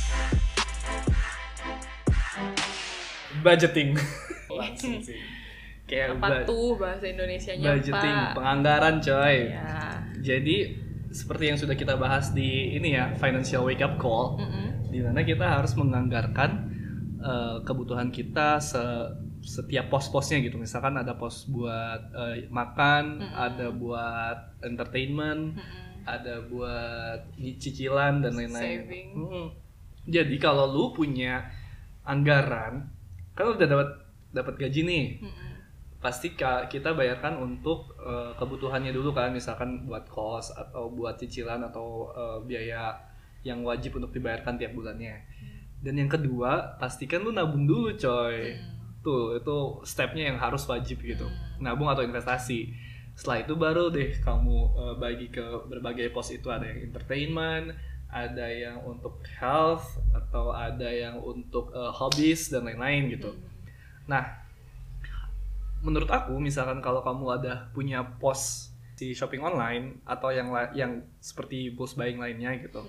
[3.39, 3.99] Budgeting.
[4.51, 5.19] langsung sih.
[5.89, 9.37] Kayak apa tuh bahasa Indonesianya budgeting, pak penganggaran coy.
[9.49, 10.57] ya Jadi
[11.09, 14.93] seperti yang sudah kita bahas di ini ya financial wake up call, Mm-mm.
[14.93, 16.69] di mana kita harus menganggarkan
[17.17, 19.09] eh, kebutuhan kita se-
[19.41, 20.61] setiap pos-posnya gitu.
[20.61, 23.33] Misalkan ada pos buat eh, makan, Mm-mm.
[23.33, 26.05] ada buat entertainment, Mm-mm.
[26.05, 27.25] ada buat
[27.57, 28.77] cicilan dan lain-lain.
[28.85, 29.09] Saving.
[29.17, 29.47] Mm.
[30.05, 31.49] Jadi kalau lu punya
[32.05, 32.85] anggaran,
[33.33, 33.89] kan lu udah dapat
[34.29, 35.48] dapat gaji nih, Mm-mm.
[35.99, 42.11] Pasti kita bayarkan untuk eh, kebutuhannya dulu kan, misalkan buat kos atau buat cicilan atau
[42.15, 42.95] eh, biaya
[43.43, 45.15] yang wajib untuk dibayarkan tiap bulannya.
[45.79, 48.55] Dan yang kedua, pastikan lu nabung dulu, coy.
[48.55, 48.79] Mm.
[48.99, 49.57] Tuh, itu
[49.87, 51.23] stepnya yang harus wajib gitu.
[51.23, 51.63] Hmm.
[51.63, 52.75] Nabung atau investasi.
[53.15, 57.75] Setelah itu baru deh kamu eh, bagi ke berbagai pos itu ada yang entertainment,
[58.11, 63.31] ada yang untuk health atau ada yang untuk eh, hobbies dan lain-lain gitu.
[63.31, 63.43] Mm.
[64.11, 64.23] Nah,
[65.79, 71.71] menurut aku misalkan kalau kamu ada punya pos di shopping online atau yang yang seperti
[71.71, 72.83] impulse buying lainnya gitu.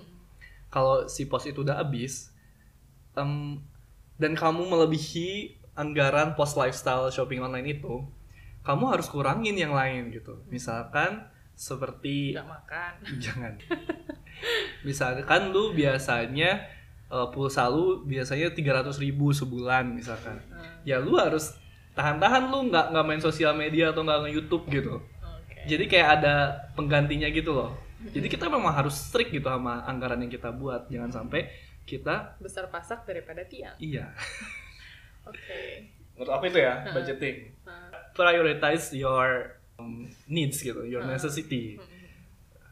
[0.67, 2.31] Kalau si pos itu udah habis
[3.15, 3.59] em,
[4.15, 8.03] dan kamu melebihi anggaran pos lifestyle shopping online itu,
[8.61, 10.43] kamu harus kurangin yang lain gitu.
[10.51, 13.53] Misalkan seperti nggak makan jangan.
[14.81, 16.65] misalkan lu biasanya
[17.07, 20.81] eh, pulsa lu biasanya 300.000 ribu sebulan misalkan Hmm.
[20.83, 21.53] ya lu harus
[21.91, 24.95] tahan-tahan lu nggak nggak main sosial media atau nggak nge YouTube gitu.
[24.97, 26.33] oke Jadi kayak ada
[26.73, 27.71] penggantinya gitu loh.
[28.01, 30.89] Jadi kita memang harus strict gitu sama anggaran yang kita buat.
[30.89, 31.51] Jangan sampai
[31.81, 34.13] kita besar pasak daripada tiang iya.
[35.29, 35.61] oke
[36.13, 36.93] Menurut aku itu ya Hmm.
[36.93, 37.37] budgeting.
[38.11, 41.11] Prioritize your um, needs gitu, your Hmm.
[41.11, 41.77] necessity.
[41.77, 41.99] mm-mm.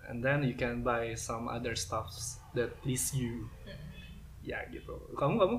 [0.05, 3.49] And then you can buy some other stuffs that please you.
[4.41, 4.97] Ya gitu.
[5.13, 5.57] Kamu kamu?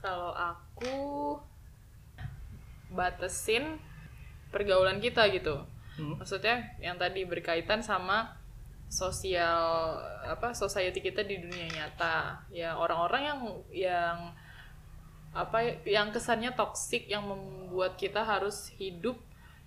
[0.00, 0.96] kalau aku
[2.90, 3.78] batasin
[4.50, 5.62] pergaulan kita gitu.
[6.00, 6.16] Hmm.
[6.16, 8.40] maksudnya yang tadi berkaitan sama
[8.90, 9.94] sosial
[10.26, 12.42] apa society kita di dunia nyata.
[12.50, 14.18] Ya orang-orang yang yang
[15.30, 19.14] apa ya, yang kesannya toksik yang membuat kita harus hidup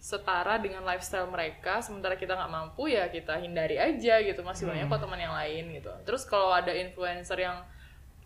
[0.03, 4.43] setara dengan lifestyle mereka sementara kita nggak mampu ya kita hindari aja gitu.
[4.43, 5.91] Masih banyak kok teman yang lain gitu.
[6.03, 7.63] Terus kalau ada influencer yang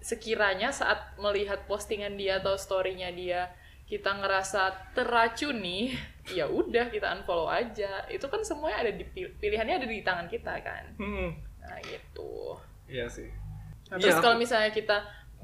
[0.02, 3.54] sekiranya saat melihat postingan dia atau storynya dia
[3.88, 5.96] kita ngerasa teracuni
[6.38, 10.28] ya udah kita unfollow aja itu kan semuanya ada di pil- pilihannya ada di tangan
[10.28, 11.32] kita kan Hmm.
[11.58, 13.28] nah gitu Iya sih.
[13.88, 14.96] Nah, terus Iya, kalau misalnya kita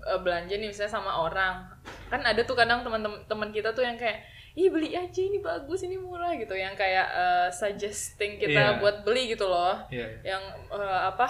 [0.01, 1.63] eh, belanja nih misalnya sama orang,
[2.08, 5.79] kan ada tuh kadang teman-teman teman kita tuh yang kayak, ih beli aja ini bagus
[5.82, 8.79] ini murah gitu, yang kayak eh, suggesting kita Iya.
[8.79, 10.08] buat beli gitu loh, Iya.
[10.19, 10.36] iya.
[10.36, 11.27] yang eh, apa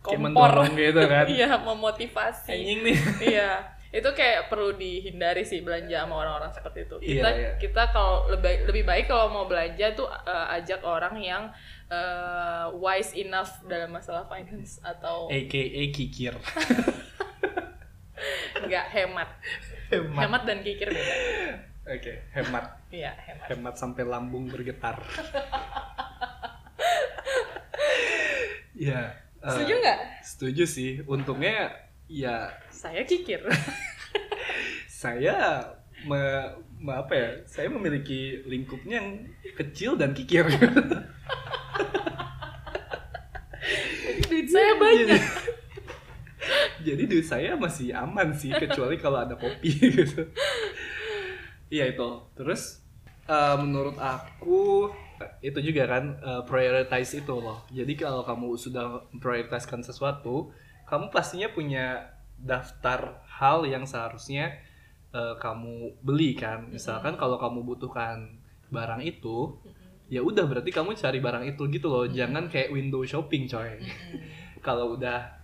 [0.00, 1.24] kompor, gitu kan.
[1.36, 2.96] iya memotivasi, Anjing nih.
[3.26, 3.50] iya
[3.96, 6.96] itu kayak perlu dihindari sih belanja sama orang-orang seperti itu.
[7.00, 7.50] Iya, Kita iya.
[7.56, 11.48] kita kalau lebih lebih baik kalau mau belanja tuh eh, ajak orang yang
[11.88, 16.36] eh, wise enough dalam masalah finance atau AKA kikir.
[18.66, 19.28] nggak hemat.
[19.88, 20.22] hemat.
[20.28, 21.14] Hemat dan kikir beda.
[21.86, 22.82] Oke, hemat.
[22.90, 23.46] Iya, hemat.
[23.46, 24.98] Hemat sampai lambung bergetar.
[28.74, 29.14] ya.
[29.40, 29.98] eh, Setuju nggak?
[30.26, 30.90] Setuju sih.
[31.06, 33.42] Untungnya ya Saya kikir.
[35.02, 35.64] saya
[36.06, 36.20] me,
[36.78, 37.28] me- apa ya?
[37.44, 39.10] Saya memiliki lingkupnya yang
[39.56, 40.46] kecil dan kikir.
[44.26, 45.06] Duit saya banyak.
[45.08, 45.18] Jadi,
[46.86, 50.30] jadi duit saya masih aman sih kecuali kalau ada kopi gitu.
[51.66, 52.08] Iya itu.
[52.38, 52.82] Terus
[53.26, 54.90] eh, menurut aku
[55.42, 57.64] itu juga kan eh, prioritize itu loh.
[57.72, 60.52] Jadi kalau kamu sudah prioritaskan sesuatu,
[60.86, 64.54] kamu pastinya punya daftar hal yang seharusnya
[65.10, 66.70] eh, kamu beli kan.
[66.70, 68.38] Misalkan kalau kamu butuhkan
[68.70, 69.54] barang itu,
[70.06, 72.06] ya udah berarti kamu cari barang itu gitu loh.
[72.06, 73.82] Jangan kayak window shopping coy.
[74.66, 75.36] kalau udah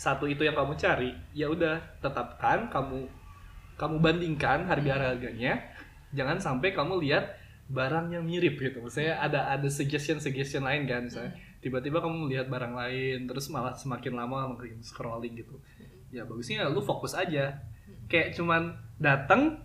[0.00, 3.04] satu itu yang kamu cari ya udah tetapkan kamu
[3.76, 5.60] kamu bandingkan harga harganya
[6.16, 7.36] jangan sampai kamu lihat
[7.68, 8.80] barang yang mirip gitu.
[8.80, 13.76] Maksudnya ada ada suggestion suggestion lain kan misalnya tiba-tiba kamu melihat barang lain terus malah
[13.76, 15.60] semakin lama makin scrolling gitu
[16.10, 17.60] ya bagusnya lu fokus aja
[18.10, 19.60] kayak cuman datang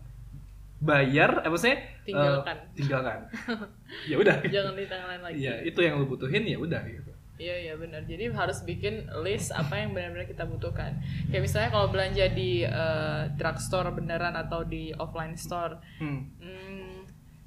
[0.84, 2.58] bayar eh maksudnya eh, Tinggalkan.
[2.75, 3.19] tinggalkan
[4.12, 5.39] ya udah Jangan di tangan lain lagi.
[5.41, 8.08] ya itu yang lu butuhin ya udah gitu Iya iya benar.
[8.08, 10.95] Jadi harus bikin list apa yang benar-benar kita butuhkan.
[11.27, 16.21] Kayak misalnya kalau belanja di eh, drugstore beneran atau di offline store, hmm.
[16.39, 16.95] hmm,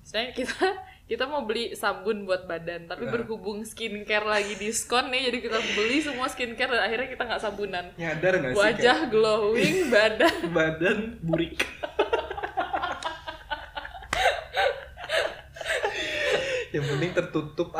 [0.04, 0.60] misalnya kita
[1.08, 3.12] kita mau beli sabun buat badan, tapi Nah.
[3.16, 7.84] berhubung skincare lagi diskon nih, jadi kita beli semua skincare dan akhirnya kita nggak sabunan.
[7.96, 10.28] nyadar nggak sih Wajah glowing, badan.
[10.28, 11.64] Kayak badan burik.
[16.76, 17.72] Yang penting tertutup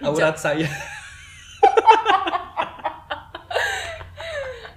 [0.00, 0.70] aurat saya.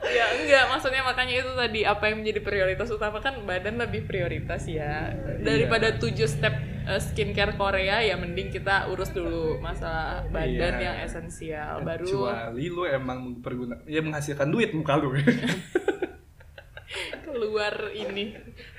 [0.07, 4.65] Ya enggak maksudnya makanya itu tadi apa yang menjadi prioritas utama kan badan lebih prioritas
[4.65, 5.13] ya.
[5.45, 10.81] Daripada tujuh step eh, skincare Korea ya mending kita urus dulu masalah badan Iya.
[10.81, 11.73] yang esensial.
[11.81, 15.11] Baru kecuali lu emang berguna ya menghasilkan duit muka lu.
[17.27, 18.31] Keluar ini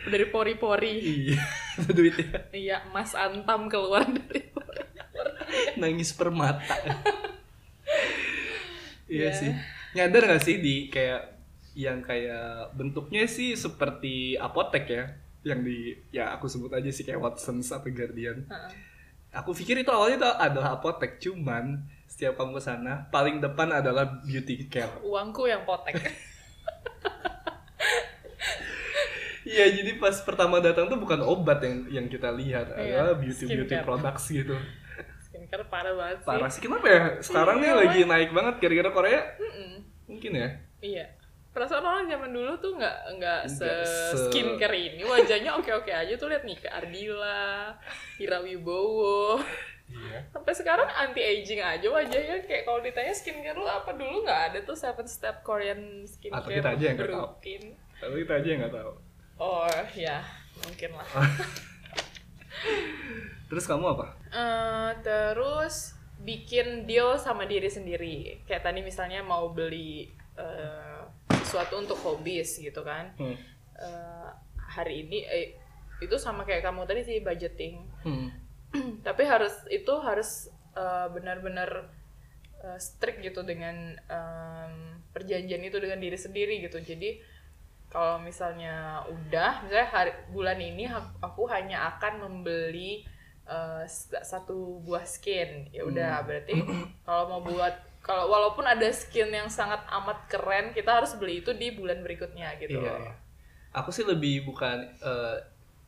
[0.04, 0.92] dari pori-pori.
[0.98, 1.40] Iya
[1.94, 2.48] duitnya.
[2.50, 4.82] Iya emas antam keluar dari pori
[5.76, 6.74] nangis permata.
[9.08, 9.30] Iya Ya.
[9.32, 9.52] sih.
[9.96, 11.36] Nyadar gak sih di kayak
[11.72, 15.04] yang kayak bentuknya sih seperti apotek ya
[15.40, 18.44] yang di ya aku sebut aja sih kayak Watsons atau Guardian.
[18.44, 18.72] Heeh.
[19.28, 24.20] aku pikir itu awalnya itu adalah apotek cuman setiap kamu ke sana paling depan adalah
[24.22, 24.88] beauty care.
[25.00, 26.00] Uangku yang potek.
[29.48, 33.48] Iya jadi pas pertama datang tuh bukan obat yang yang kita lihat Iya, adalah beauty
[33.48, 33.80] beauty skincare.
[33.80, 34.52] products gitu.
[35.24, 36.28] Skincare parah banget sih.
[36.28, 36.60] Parah sih.
[36.60, 37.00] Kenapa ya?
[37.18, 39.20] Sekarang nih Iya, lagi naik banget gara-gara Korea?
[39.40, 39.72] Mm-mm.
[40.04, 40.48] mungkin ya?
[40.84, 41.04] Iya.
[41.58, 46.14] Perasaan orang zaman dulu tuh nggak nggak se, se- skincare ini wajahnya oke oke aja
[46.14, 47.74] tuh lihat Nika Ardila,
[48.16, 49.42] Ira Wibowo.
[49.84, 54.40] iya Sampai sekarang anti aging aja wajahnya kayak kalau ditanya skincare lu apa dulu nggak
[54.46, 57.26] ada tuh seven step Korean skincare Atau kita aja yang nggak tahu.
[57.98, 58.92] tapi kita aja yang nggak tahu
[59.38, 59.66] Oh
[59.96, 60.18] ya
[60.60, 61.08] mungkin lah.
[63.48, 68.44] terus kamu apa Eh, terus bikin deal sama diri sendiri.
[68.44, 70.04] Kayak tadi misalnya mau beli
[70.36, 70.97] eh,
[71.48, 73.16] sesuatu untuk hobis gitu kan.
[73.16, 73.36] hmm.
[73.78, 74.30] Eh,
[74.68, 75.56] hari ini eh,
[75.98, 77.88] itu sama kayak kamu tadi sih budgeting.
[78.04, 78.28] Hmm.
[79.06, 81.88] Tapi harus itu harus eh, benar-benar
[82.60, 84.74] eh, strict gitu dengan em,
[85.08, 86.78] perjanjian itu dengan diri sendiri gitu.
[86.78, 87.24] Jadi
[87.88, 90.84] kalau misalnya udah, misalnya hari, bulan ini
[91.24, 93.00] aku hanya akan membeli
[93.88, 96.52] s- satu buah skin, ya udah berarti
[97.00, 97.72] kalau mau buat
[98.08, 102.56] kalau walaupun ada skin yang sangat amat keren, kita harus beli itu di bulan berikutnya
[102.56, 102.80] gitu.
[102.80, 103.12] Iya, iya.
[103.76, 105.36] Aku sih lebih bukan eh,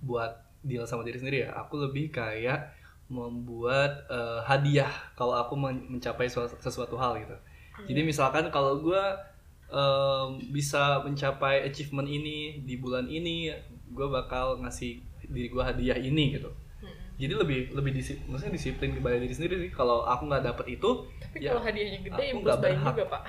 [0.04, 1.56] buat deal sama diri sendiri ya.
[1.64, 2.76] Aku lebih kayak
[3.08, 7.36] membuat eh, hadiah kalau aku men- mencapai suatu- sesuatu hal gitu.
[7.88, 9.02] Jadi misalkan kalau gue
[10.50, 13.54] bisa mencapai achievement ini di bulan ini,
[13.94, 14.98] gue bakal ngasih
[15.30, 16.50] diri gue hadiah ini gitu.
[17.20, 19.70] Jadi lebih lebih disi, maksudnya disiplin kepada diri sendiri sih.
[19.70, 22.80] Kalau aku nggak dapet itu, Tapi ya kalau hadiahnya gede, aku nggak berhak.
[22.96, 23.22] juga pak.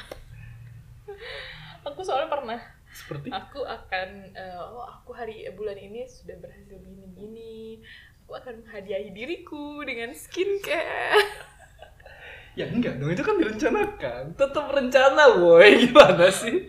[1.81, 7.81] aku soalnya pernah, seperti aku akan, eh, oh aku hari bulan ini sudah berhasil gini-gini,
[8.23, 11.19] aku akan menghadiahi diriku dengan skincare.
[12.59, 14.23] ya enggak dong itu kan direncanakan.
[14.35, 16.63] Tetap rencana boy gimana sih?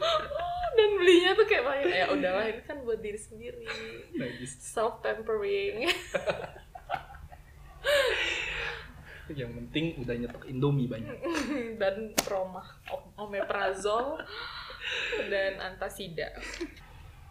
[0.73, 3.69] Dan belinya tuh kayak banyak, ya udahlah ini kan buat diri sendiri,
[4.17, 4.57] Najis.
[4.59, 5.87] self pampering.
[9.39, 11.17] Yang penting udah nyetok Indomie banyak.
[11.81, 14.21] dan Roma, Om- omeprazol
[15.31, 16.37] dan antasida.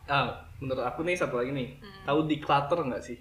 [0.10, 1.78] Ah, menurut aku nih satu lagi nih.
[1.78, 2.04] Hmm.
[2.10, 3.20] Tahu declutter nggak sih?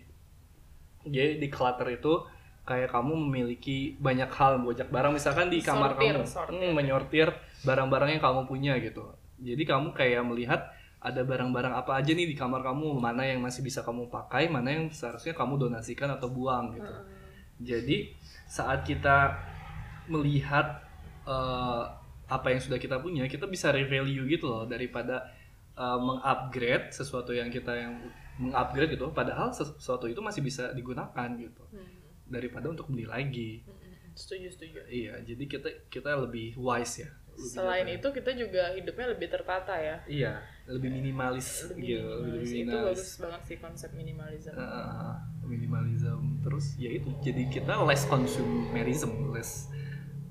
[1.05, 2.25] Jadi declutter itu
[2.64, 6.55] kayak kamu memiliki banyak hal banyak barang misalkan di kamar Sortir, kamu sortir.
[6.55, 7.29] Hmm, menyortir
[7.66, 9.11] barang-barang yang kamu punya gitu.
[9.40, 10.61] Jadi kamu kayak melihat
[11.01, 14.69] ada barang-barang apa aja nih di kamar kamu, mana yang masih bisa kamu pakai, mana
[14.69, 16.93] yang seharusnya kamu donasikan atau buang gitu.
[17.61, 18.16] Jadi
[18.49, 19.37] saat kita
[20.09, 20.81] melihat
[21.29, 21.83] eh,
[22.31, 25.29] apa yang sudah kita punya, kita bisa revalue gitu loh daripada
[25.77, 27.94] eh, mengupgrade sesuatu yang kita yang
[28.40, 29.12] mengupgrade gitu.
[29.12, 31.62] Padahal sesuatu itu masih bisa digunakan gitu
[32.31, 33.61] daripada untuk beli lagi.
[34.14, 34.81] Setuju, setuju.
[34.90, 37.11] Iya, jadi kita kita lebih wise ya.
[37.40, 37.96] Selain ya?
[37.96, 39.96] itu kita juga hidupnya lebih tertata ya.
[40.05, 40.33] iya,
[40.68, 42.50] lebih minimalis Lebih gitu, lebih minimalis.
[42.50, 42.85] Itu minimalis.
[42.85, 44.55] bagus banget sih konsep minimalism.
[44.57, 45.14] Uh,
[45.50, 49.66] minimalism terus ya itu jadi kita less consumerism less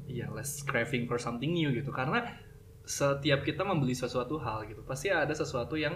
[0.08, 2.24] ya less craving for something new gitu karena
[2.88, 5.94] setiap kita membeli sesuatu hal gitu pasti ada sesuatu yang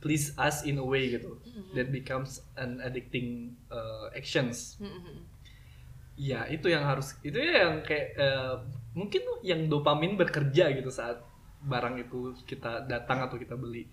[0.00, 1.36] please us in a way gitu
[1.76, 4.80] that becomes an addicting uh, actions
[6.16, 10.90] ya itu yang harus itu ya yang kayak uh, mungkin tuh yang dopamin bekerja gitu
[10.90, 11.22] saat
[11.60, 13.86] barang itu kita datang atau kita beli.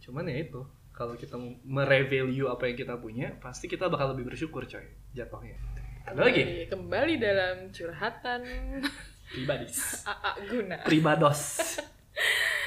[0.00, 4.64] Cuman ya itu kalau kita merevalue apa yang kita punya pasti kita bakal lebih bersyukur
[4.66, 5.56] coy jatuhnya.
[6.08, 6.66] Ada lagi?
[6.66, 8.40] Kembali- dalam curhatan.
[9.30, 9.66] Pribadi
[10.10, 10.76] AA guna.
[10.82, 11.40] Pribados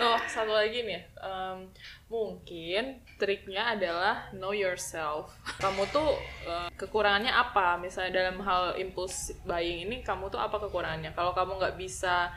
[0.00, 1.04] Oh, satu lagi nih.
[1.20, 1.68] Em,
[2.08, 5.36] mungkin triknya adalah know yourself.
[5.60, 6.16] Kamu tuh
[6.48, 7.76] eh, kekurangannya apa?
[7.76, 11.12] Misalnya dalam hal impulse buying ini, kamu tuh apa kekurangannya?
[11.12, 12.32] Kalau kamu nggak bisa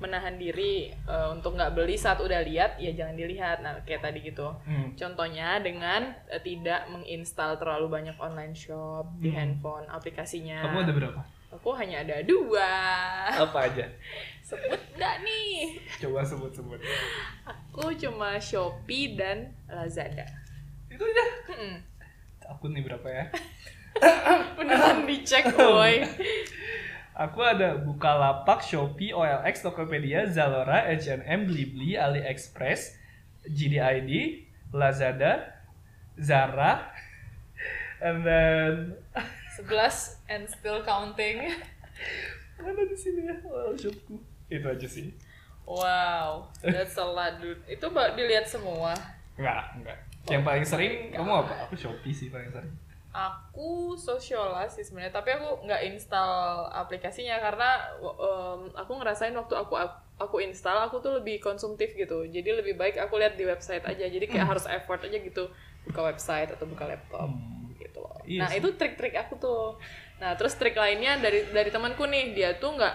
[0.00, 3.60] menahan diri eh, untuk nggak beli saat udah lihat, ya jangan dilihat.
[3.60, 4.48] Nah, kayak tadi gitu.
[4.64, 4.96] Hmm.
[4.96, 10.64] Contohnya dengan eh, tidak menginstal terlalu banyak online shop di handphone aplikasinya.
[10.64, 12.70] kamu ada berapa Aku hanya ada dua.
[13.30, 13.86] apa aja
[14.42, 15.78] Sebut nggak nih?
[15.96, 16.80] coba sebut sebut
[17.46, 20.26] Aku cuma Shopee dan Lazada.
[20.86, 21.74] itu aja Mm-mm.
[22.44, 23.24] akun nih berapa ya
[24.58, 26.02] Beneran dicek, boy.
[27.24, 32.98] Aku ada Bukalapak, Shopee, OLX, Tokopedia, Zalora, H&M, Blibli, AliExpress,
[33.46, 34.42] GDID,
[34.74, 35.54] Lazada,
[36.18, 36.90] Zara,
[38.02, 38.98] and then
[39.62, 41.50] 11 and still counting.
[42.54, 43.36] mana di sini ya
[43.74, 44.14] shopku
[44.50, 45.10] itu aja sih
[45.64, 47.56] Wow, that's a lot, dude.
[47.64, 48.92] Itu mbak dilihat semua.
[49.40, 52.72] enggak enggak yang paling sering kamu apa aku Shopee sih paling sering
[53.14, 59.78] Aku Sociala sih sebenarnya, tapi aku nggak install aplikasinya karena um, aku ngerasain waktu aku
[60.18, 62.26] aku install aku tuh lebih konsumtif gitu.
[62.26, 64.02] Jadi lebih baik aku lihat di website aja.
[64.02, 65.46] Jadi kayak harus effort aja gitu
[65.86, 67.63] buka website atau buka laptop Hmm.
[68.04, 68.18] Loh.
[68.24, 68.60] Iya nah sih.
[68.60, 69.62] itu trik-trik aku tuh.
[70.20, 72.94] Nah terus trik lainnya dari dari temanku nih dia tuh nggak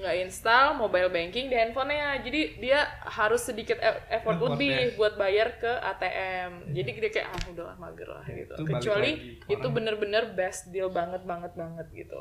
[0.00, 2.22] nggak install mobile banking di handphonenya.
[2.22, 4.96] Jadi dia harus sedikit e- effort Effort lebih ya.
[4.98, 6.50] buat bayar ke ATM.
[6.76, 8.54] Jadi dia kayak ah udahlah mager lah gitu.
[8.54, 12.20] Itu Kecuali ke itu bener-bener best deal banget banget banget gitu.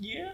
[0.00, 0.32] iya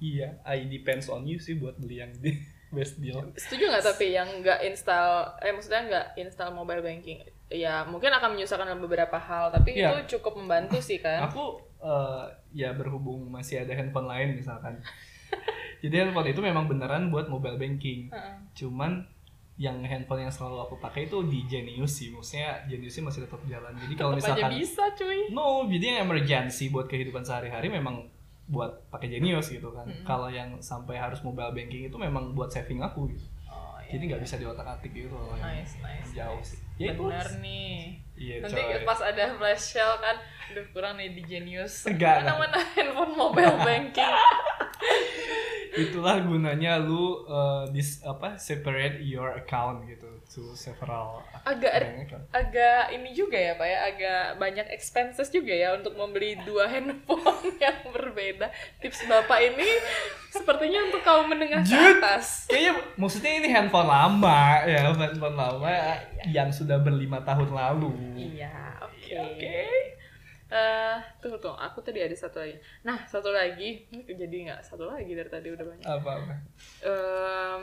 [0.00, 2.32] iya I depends on you sih buat beli yang di
[2.76, 7.20] best deal Setuju nggak tapi yang nggak install, eh maksudnya nggak install mobile banking?
[7.48, 9.96] Ya mungkin akan menyusahkan dalam beberapa hal, tapi Iya.
[9.96, 11.24] itu cukup membantu sih kan.
[11.24, 14.76] aku eh, ya berhubung masih ada handphone lain misalkan
[15.82, 18.34] jadi handphone itu memang beneran buat mobile banking Heeh.
[18.52, 19.06] cuman
[19.56, 23.38] yang handphone yang selalu aku pakai itu di Genius sih maksudnya Genius sih masih tetap
[23.44, 25.30] jalan jadi kalau misalkan bisa cuy.
[25.30, 28.06] no jadi yang emergency buat kehidupan sehari-hari memang
[28.44, 30.02] buat pakai Genius gitu kan Mm-mm.
[30.02, 33.94] kalau yang sampai harus mobile banking itu memang buat saving aku gitu Oh, iya.
[33.94, 36.10] jadi nggak bisa diotak-atik gitu loh Nice, nice.
[36.12, 36.54] jauh nice.
[36.54, 37.76] sih ya itu Bener nih.
[38.14, 40.16] iya Nanti coy pas ada flash sale kan,
[40.48, 41.84] aduh kurang nih di Genius.
[41.84, 42.36] Enggak, mana enggak.
[42.40, 44.12] mana handphone mobile banking.
[45.78, 52.24] itulah gunanya lu uh, dis apa separate your account gitu to several Agak bank account.
[52.34, 57.54] agak ini juga ya pak ya, agak banyak expenses juga ya untuk membeli dua handphone
[57.62, 58.50] yang berbeda.
[58.82, 59.68] Tips bapak ini
[60.28, 62.50] sepertinya untuk kaum menengah ke atas.
[62.50, 65.70] Kayaknya maksudnya ini handphone lama ya, handphone lama
[66.26, 67.92] yang sudah berlima tahun lalu.
[68.18, 68.98] Iya, oke.
[69.06, 69.58] Iya, Oke.
[70.48, 72.56] Eh, tunggu tunggu, aku tadi ada satu lagi.
[72.80, 75.84] Nah, satu lagi, jadi nggak satu lagi dari tadi udah banyak.
[75.84, 76.34] Apa apa?
[76.80, 77.60] Um,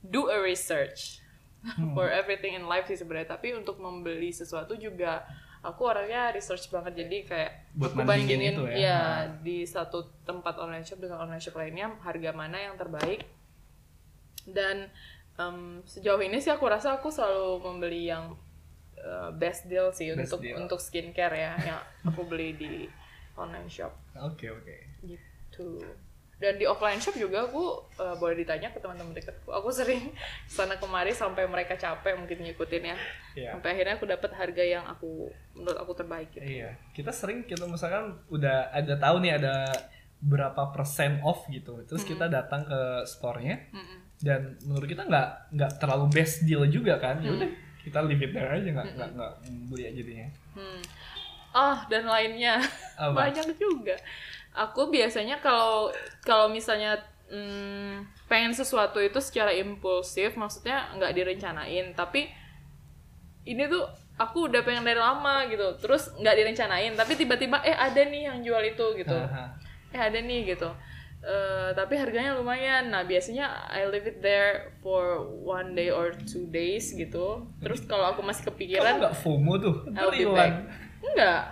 [0.00, 1.18] do a research
[1.58, 1.90] Hmm.
[1.90, 3.34] for everything in life sih sebenarnya.
[3.34, 5.26] Tapi untuk membeli sesuatu juga,
[5.58, 7.02] aku orangnya research banget.
[7.02, 8.78] Jadi kayak Buat aku bandingin itu ya.
[8.78, 9.00] ya
[9.42, 13.26] di satu tempat online shop dengan online shop lainnya harga mana yang terbaik.
[14.46, 14.86] Dan
[15.34, 18.38] em, sejauh ini sih aku rasa aku selalu membeli yang
[19.00, 20.56] uh, best deal sih Best untuk deal.
[20.56, 22.72] untuk skincare ya yang aku beli di
[23.34, 24.76] online shop Oke oke.
[25.02, 25.78] gitu
[26.38, 27.58] dan di offline shop juga aku
[27.98, 30.14] uh, boleh ditanya ke teman-teman dekatku aku sering
[30.46, 32.96] sana kemari sampai mereka capek mungkin ngikutin ya
[33.34, 33.50] Iya.
[33.54, 36.74] sampai akhirnya aku dapat harga yang aku menurut aku terbaik gitu Iya.
[36.92, 39.66] Kita sering kita misalkan udah ada tahu nih ada
[40.18, 41.78] berapa persen off gitu.
[41.84, 43.98] Terus kita datang ke store-nya Mm-mm.
[44.18, 47.18] dan menurut kita nggak nggak terlalu best deal juga kan.
[47.18, 47.46] Ya udah
[47.88, 49.32] kita leave it there aja nggak nggak nggak
[49.72, 50.28] beli aja jadinya.
[50.52, 50.82] Hmm.
[51.56, 52.60] Ah, dan lainnya
[53.00, 53.16] Apa?
[53.24, 53.96] banyak juga.
[54.52, 55.88] Aku biasanya kalau
[56.20, 57.00] kalau misalnya
[57.32, 62.28] hmm, pengen sesuatu itu secara impulsif, maksudnya nggak direncanain, tapi
[63.48, 63.84] ini tuh
[64.20, 68.38] aku udah pengen dari lama gitu, terus nggak direncanain, tapi tiba-tiba eh ada nih yang
[68.44, 69.16] jual itu gitu,
[69.94, 70.68] eh ada nih gitu.
[71.18, 72.94] Eh, tapi harganya lumayan.
[72.94, 77.42] Nah biasanya I leave it there for one day or two days gitu.
[77.58, 79.74] Terus kalau aku masih Kamu kepikiran, nggak FOMO tuh?
[79.98, 80.54] I'll be back.
[81.02, 81.42] Enggak.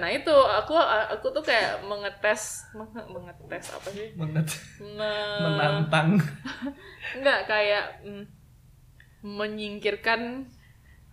[0.00, 0.72] nah itu aku
[1.12, 4.48] aku tuh kayak mengetes menge, mengetes apa sih Menet
[4.80, 6.16] Me- menantang
[7.18, 8.24] Enggak kayak mm,
[9.26, 10.48] menyingkirkan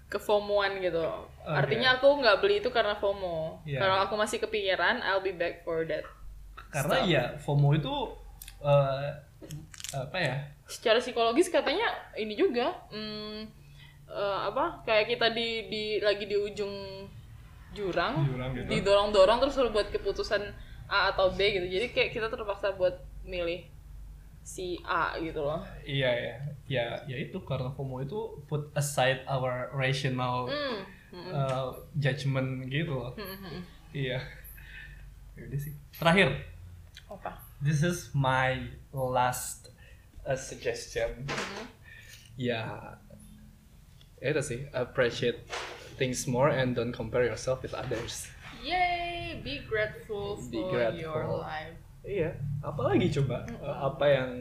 [0.07, 1.01] kefomoan gitu.
[1.43, 3.65] Artinya aku nggak beli itu karena FOMO.
[3.65, 3.81] Iya.
[3.81, 6.05] Kalau aku masih kepikiran, I'll be back for that.
[6.73, 7.13] Karena Stop.
[7.13, 7.93] ya FOMO itu
[8.65, 9.07] eh,
[9.93, 11.85] apa ya Secara psikologis katanya
[12.17, 13.39] ini juga mm,
[14.09, 17.05] eh, apa kayak kita di di lagi di ujung
[17.73, 18.69] jurang, Jurang gitu.
[18.69, 20.41] didorong-dorong terus suruh buat keputusan
[20.85, 21.65] A atau B gitu.
[21.65, 23.65] Jadi kayak kita terpaksa buat milih
[24.43, 25.63] si A gitu loh.
[25.81, 26.35] iya ya
[26.67, 30.83] ya ya itu karena FOMO itu put aside our rational Hmm.
[31.15, 33.61] hmm, eh, judgment gitu loh hmm, hmm, hmm.
[33.95, 34.19] iya
[35.33, 36.29] Yaudah sih terakhir
[37.13, 37.37] Apa?
[37.61, 38.59] this is my
[38.91, 39.71] last
[40.25, 41.29] uh, suggestion.
[42.35, 42.97] Ya
[44.17, 45.45] ya itu sih appreciate
[45.95, 48.27] things more and don't compare yourself with others.
[48.63, 50.97] Yay, be grateful for Be grateful.
[50.97, 51.75] your life.
[52.03, 52.31] iya.
[52.59, 54.31] Apalagi coba uh, apa yang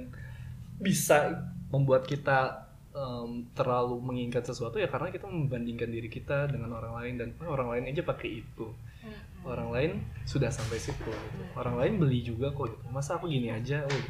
[0.78, 6.94] bisa membuat kita um, terlalu menginginkan sesuatu ya karena kita membandingkan diri kita dengan orang
[7.02, 8.66] lain dan "Oh, orang lain aja pakai itu
[9.42, 9.90] orang lain
[10.22, 11.42] sudah sampai situ gitu.
[11.58, 12.86] orang lain beli juga kok gitu.
[12.94, 14.04] masa aku gini aja oh.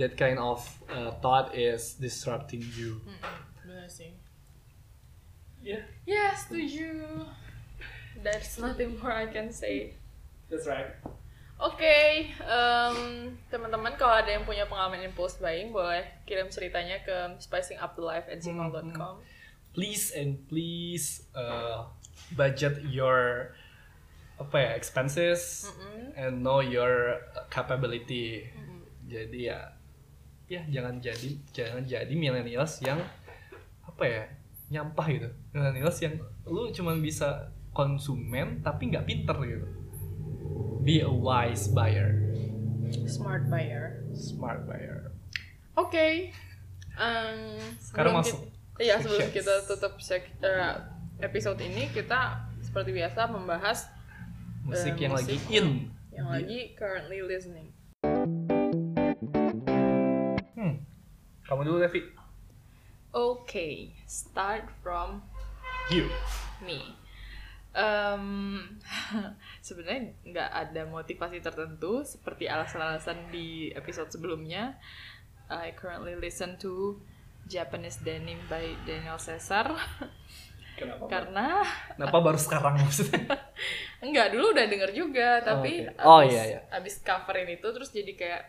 [0.00, 3.00] that kind of uh, thought is disrupting you
[3.64, 4.16] Benar sih.
[5.60, 7.20] yeah Ya, setuju.
[8.24, 9.92] There's nothing more I can say.
[10.48, 10.96] that's right
[11.58, 12.98] Oke, em,
[13.50, 19.18] teman-teman kalau ada yang punya pengalaman impulse buying boleh kirim ceritanya ke spicingupthelife@gmail.com.
[19.74, 21.90] please and please uh,
[22.38, 23.50] budget your
[24.38, 26.14] apa ya expenses Mm-mm.
[26.14, 27.18] and know your
[27.48, 28.46] capability.
[29.04, 29.74] Jadi ya
[30.46, 33.02] ya jangan jadi jangan jadi millennials yang
[33.82, 34.22] apa ya
[34.70, 35.28] nyampah gitu.
[35.50, 36.14] Millennials yang
[36.44, 39.66] lu cuman bisa konsumen tapi nggak pinter gitu.
[40.80, 42.14] Be a wise buyer.
[43.04, 44.00] Smart buyer.
[44.16, 45.12] smart buyer.
[45.74, 46.32] Oke.
[46.98, 47.38] Em,
[47.78, 48.40] sebelum Sekarang masuk
[48.78, 50.74] Iya, sebelum kita tutup sek- eh,
[51.18, 53.90] episode ini kita seperti biasa membahas
[54.68, 55.32] musik yang musik.
[55.32, 55.66] lagi in
[56.12, 57.68] yang Di- lagi currently listening.
[60.54, 60.74] hmm.
[61.44, 62.02] kamu dulu Levi
[63.08, 65.24] Okay, start from
[65.88, 66.04] you
[66.60, 66.92] me.
[67.72, 68.60] Um,
[69.66, 74.76] sebenarnya nggak ada motivasi tertentu seperti alasan-alasan di episode sebelumnya.
[75.48, 77.00] I currently listen to
[77.48, 79.72] Japanese Denim by Daniel Caesar
[80.78, 81.46] kenapa karena
[81.98, 83.26] kenapa baru sekarang maksudnya
[84.06, 86.06] enggak dulu udah denger juga tapi oke.
[86.06, 86.60] Oh, abis, iya, iya.
[86.70, 88.42] abis coverin itu terus jadi kayak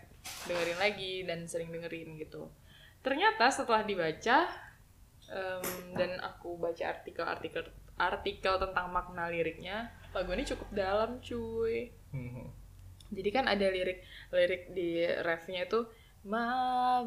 [0.45, 2.47] dengerin lagi dan sering dengerin gitu
[3.01, 4.45] ternyata setelah dibaca
[5.31, 5.65] em,
[5.97, 7.65] dan aku baca artikel-artikel
[7.97, 12.49] artikel tentang makna liriknya lagu ini cukup dalam cuy Hmm.
[13.13, 14.01] jadi kan ada lirik
[14.33, 15.85] lirik di refnya itu
[16.25, 17.05] My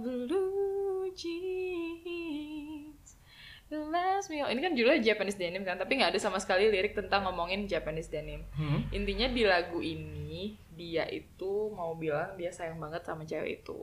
[3.72, 6.68] will last me all." Ini kan judulnya Japanese denim kan, tapi nggak ada sama sekali
[6.68, 8.44] lirik tentang ngomongin Japanese denim.
[8.52, 8.84] Hmm.
[8.92, 13.80] Intinya di lagu ini dia itu mau bilang dia sayang banget sama cewek itu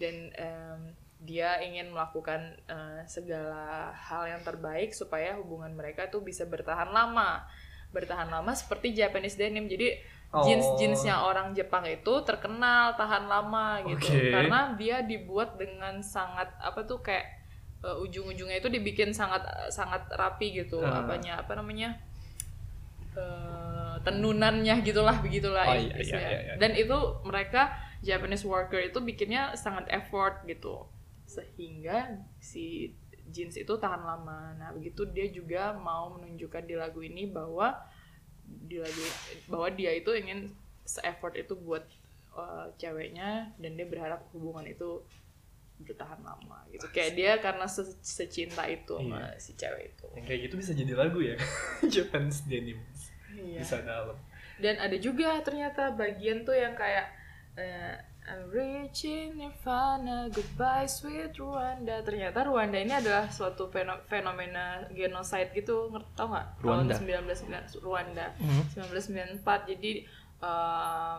[0.00, 0.80] dan em,
[1.20, 7.44] dia ingin melakukan eh, segala hal yang terbaik supaya hubungan mereka tuh bisa bertahan lama
[7.92, 10.00] bertahan lama seperti Japanese denim jadi
[10.30, 10.46] Oh.
[10.46, 14.30] jeans-jeansnya orang Jepang itu terkenal tahan lama gitu Oke.
[14.30, 17.39] karena dia dibuat dengan sangat apa tuh kayak
[17.80, 21.02] eh, ujung-ujungnya itu dibikin sangat sangat rapi gitu Ah.
[21.02, 21.96] apanya apa namanya
[23.16, 26.30] eh, tenunannya gitulah begitulah Oh, iya, iya, istilahnya.
[26.30, 26.54] iya, iya.
[26.56, 27.62] dan itu mereka
[28.00, 30.88] Japanese worker itu bikinnya sangat effort gitu
[31.26, 32.90] sehingga si
[33.30, 37.76] jeans itu tahan lama nah begitu dia juga mau menunjukkan di lagu ini bahwa
[38.42, 39.04] di lagu
[39.46, 40.50] bahwa dia itu ingin
[40.82, 41.86] se-effort itu buat
[42.34, 45.06] uh, ceweknya dan dia berharap hubungan itu
[45.82, 49.36] bertahan lama gitu kayak dia karena se- secinta itu sama Iya.
[49.36, 51.36] si cewek itu yang kayak gitu bisa jadi lagu ya
[51.94, 52.78] Japanese denim
[53.30, 53.60] Iya.
[53.60, 54.16] bisa dalam
[54.56, 57.08] dan ada juga ternyata bagian tuh yang kayak
[57.54, 61.98] eh, I'm reaching Nirvana, goodbye sweet Rwanda.
[62.00, 66.46] Ternyata Rwanda ini adalah suatu feno- fenomena genocide gitu, ngerti tau nggak?
[66.62, 66.94] Rwanda.
[66.94, 68.62] Tahun 19 Rwanda, Hmm.
[68.70, 69.66] 1994.
[69.66, 70.06] Jadi
[70.38, 71.16] eh,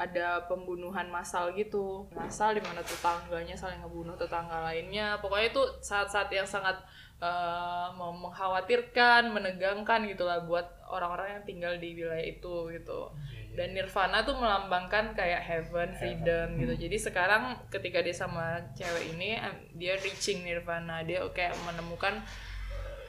[0.00, 5.20] ada pembunuhan massal gitu, massal di mana tetangganya saling ngebunuh tetangga lainnya.
[5.20, 6.80] Pokoknya itu saat-saat yang sangat
[7.20, 13.12] mem- mengkhawatirkan, menegangkan gitulah buat orang-orang yang tinggal di wilayah itu gitu.
[13.52, 16.88] Dan Nirvana tuh melambangkan kayak heaven, freedom gitu.
[16.88, 19.36] Jadi sekarang ketika dia sama cewek ini,
[19.76, 22.24] dia reaching Nirvana, dia kayak menemukan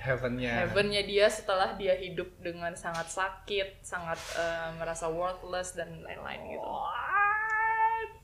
[0.02, 6.41] heavennya heavennya dia setelah dia hidup dengan sangat sakit, sangat eh, merasa worthless dan lain-lain
[6.52, 6.66] gitu.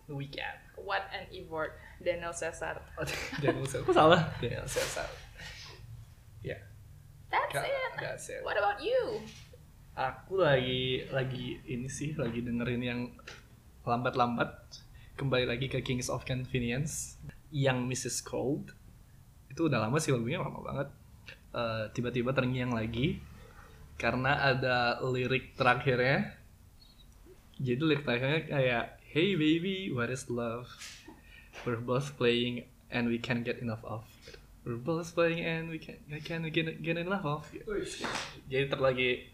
[0.10, 2.80] weekend What an Evort, Daniel Caesar.
[3.38, 5.06] Daniel Caesar salah Daniel Caesar
[6.42, 6.56] ya
[7.28, 7.92] That's Ka- it.
[8.00, 8.40] that's it.
[8.42, 9.20] What about you?
[9.94, 13.02] aku lagi lagi ini sih lagi dengerin yang
[13.82, 14.54] lambat-lambat
[15.18, 17.18] kembali lagi ke Kings of Convenience
[17.50, 18.22] yang Mrs.
[18.22, 18.78] Cold
[19.50, 20.88] itu udah lama sih lagunya lama banget
[21.58, 23.18] Eh, tiba-tiba terngiang lagi
[23.98, 26.38] karena ada lirik terakhirnya.
[27.58, 30.70] Jadi lirik terakhirnya kayak hey baby what is love?
[31.66, 34.06] We're both playing and we can't get enough of
[34.62, 37.50] we're both playing and we can't we can't get, get enough of
[38.46, 39.26] jadi ter lagi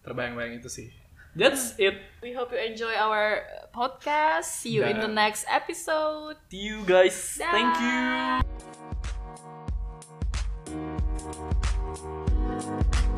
[0.00, 0.88] terbayang-bayang itu sih.
[1.36, 2.00] That's it.
[2.24, 3.44] We hope you enjoy our
[3.76, 4.48] podcast.
[4.48, 6.40] See you in the next episode.
[6.48, 7.36] see you guys.
[7.36, 8.72] Thank you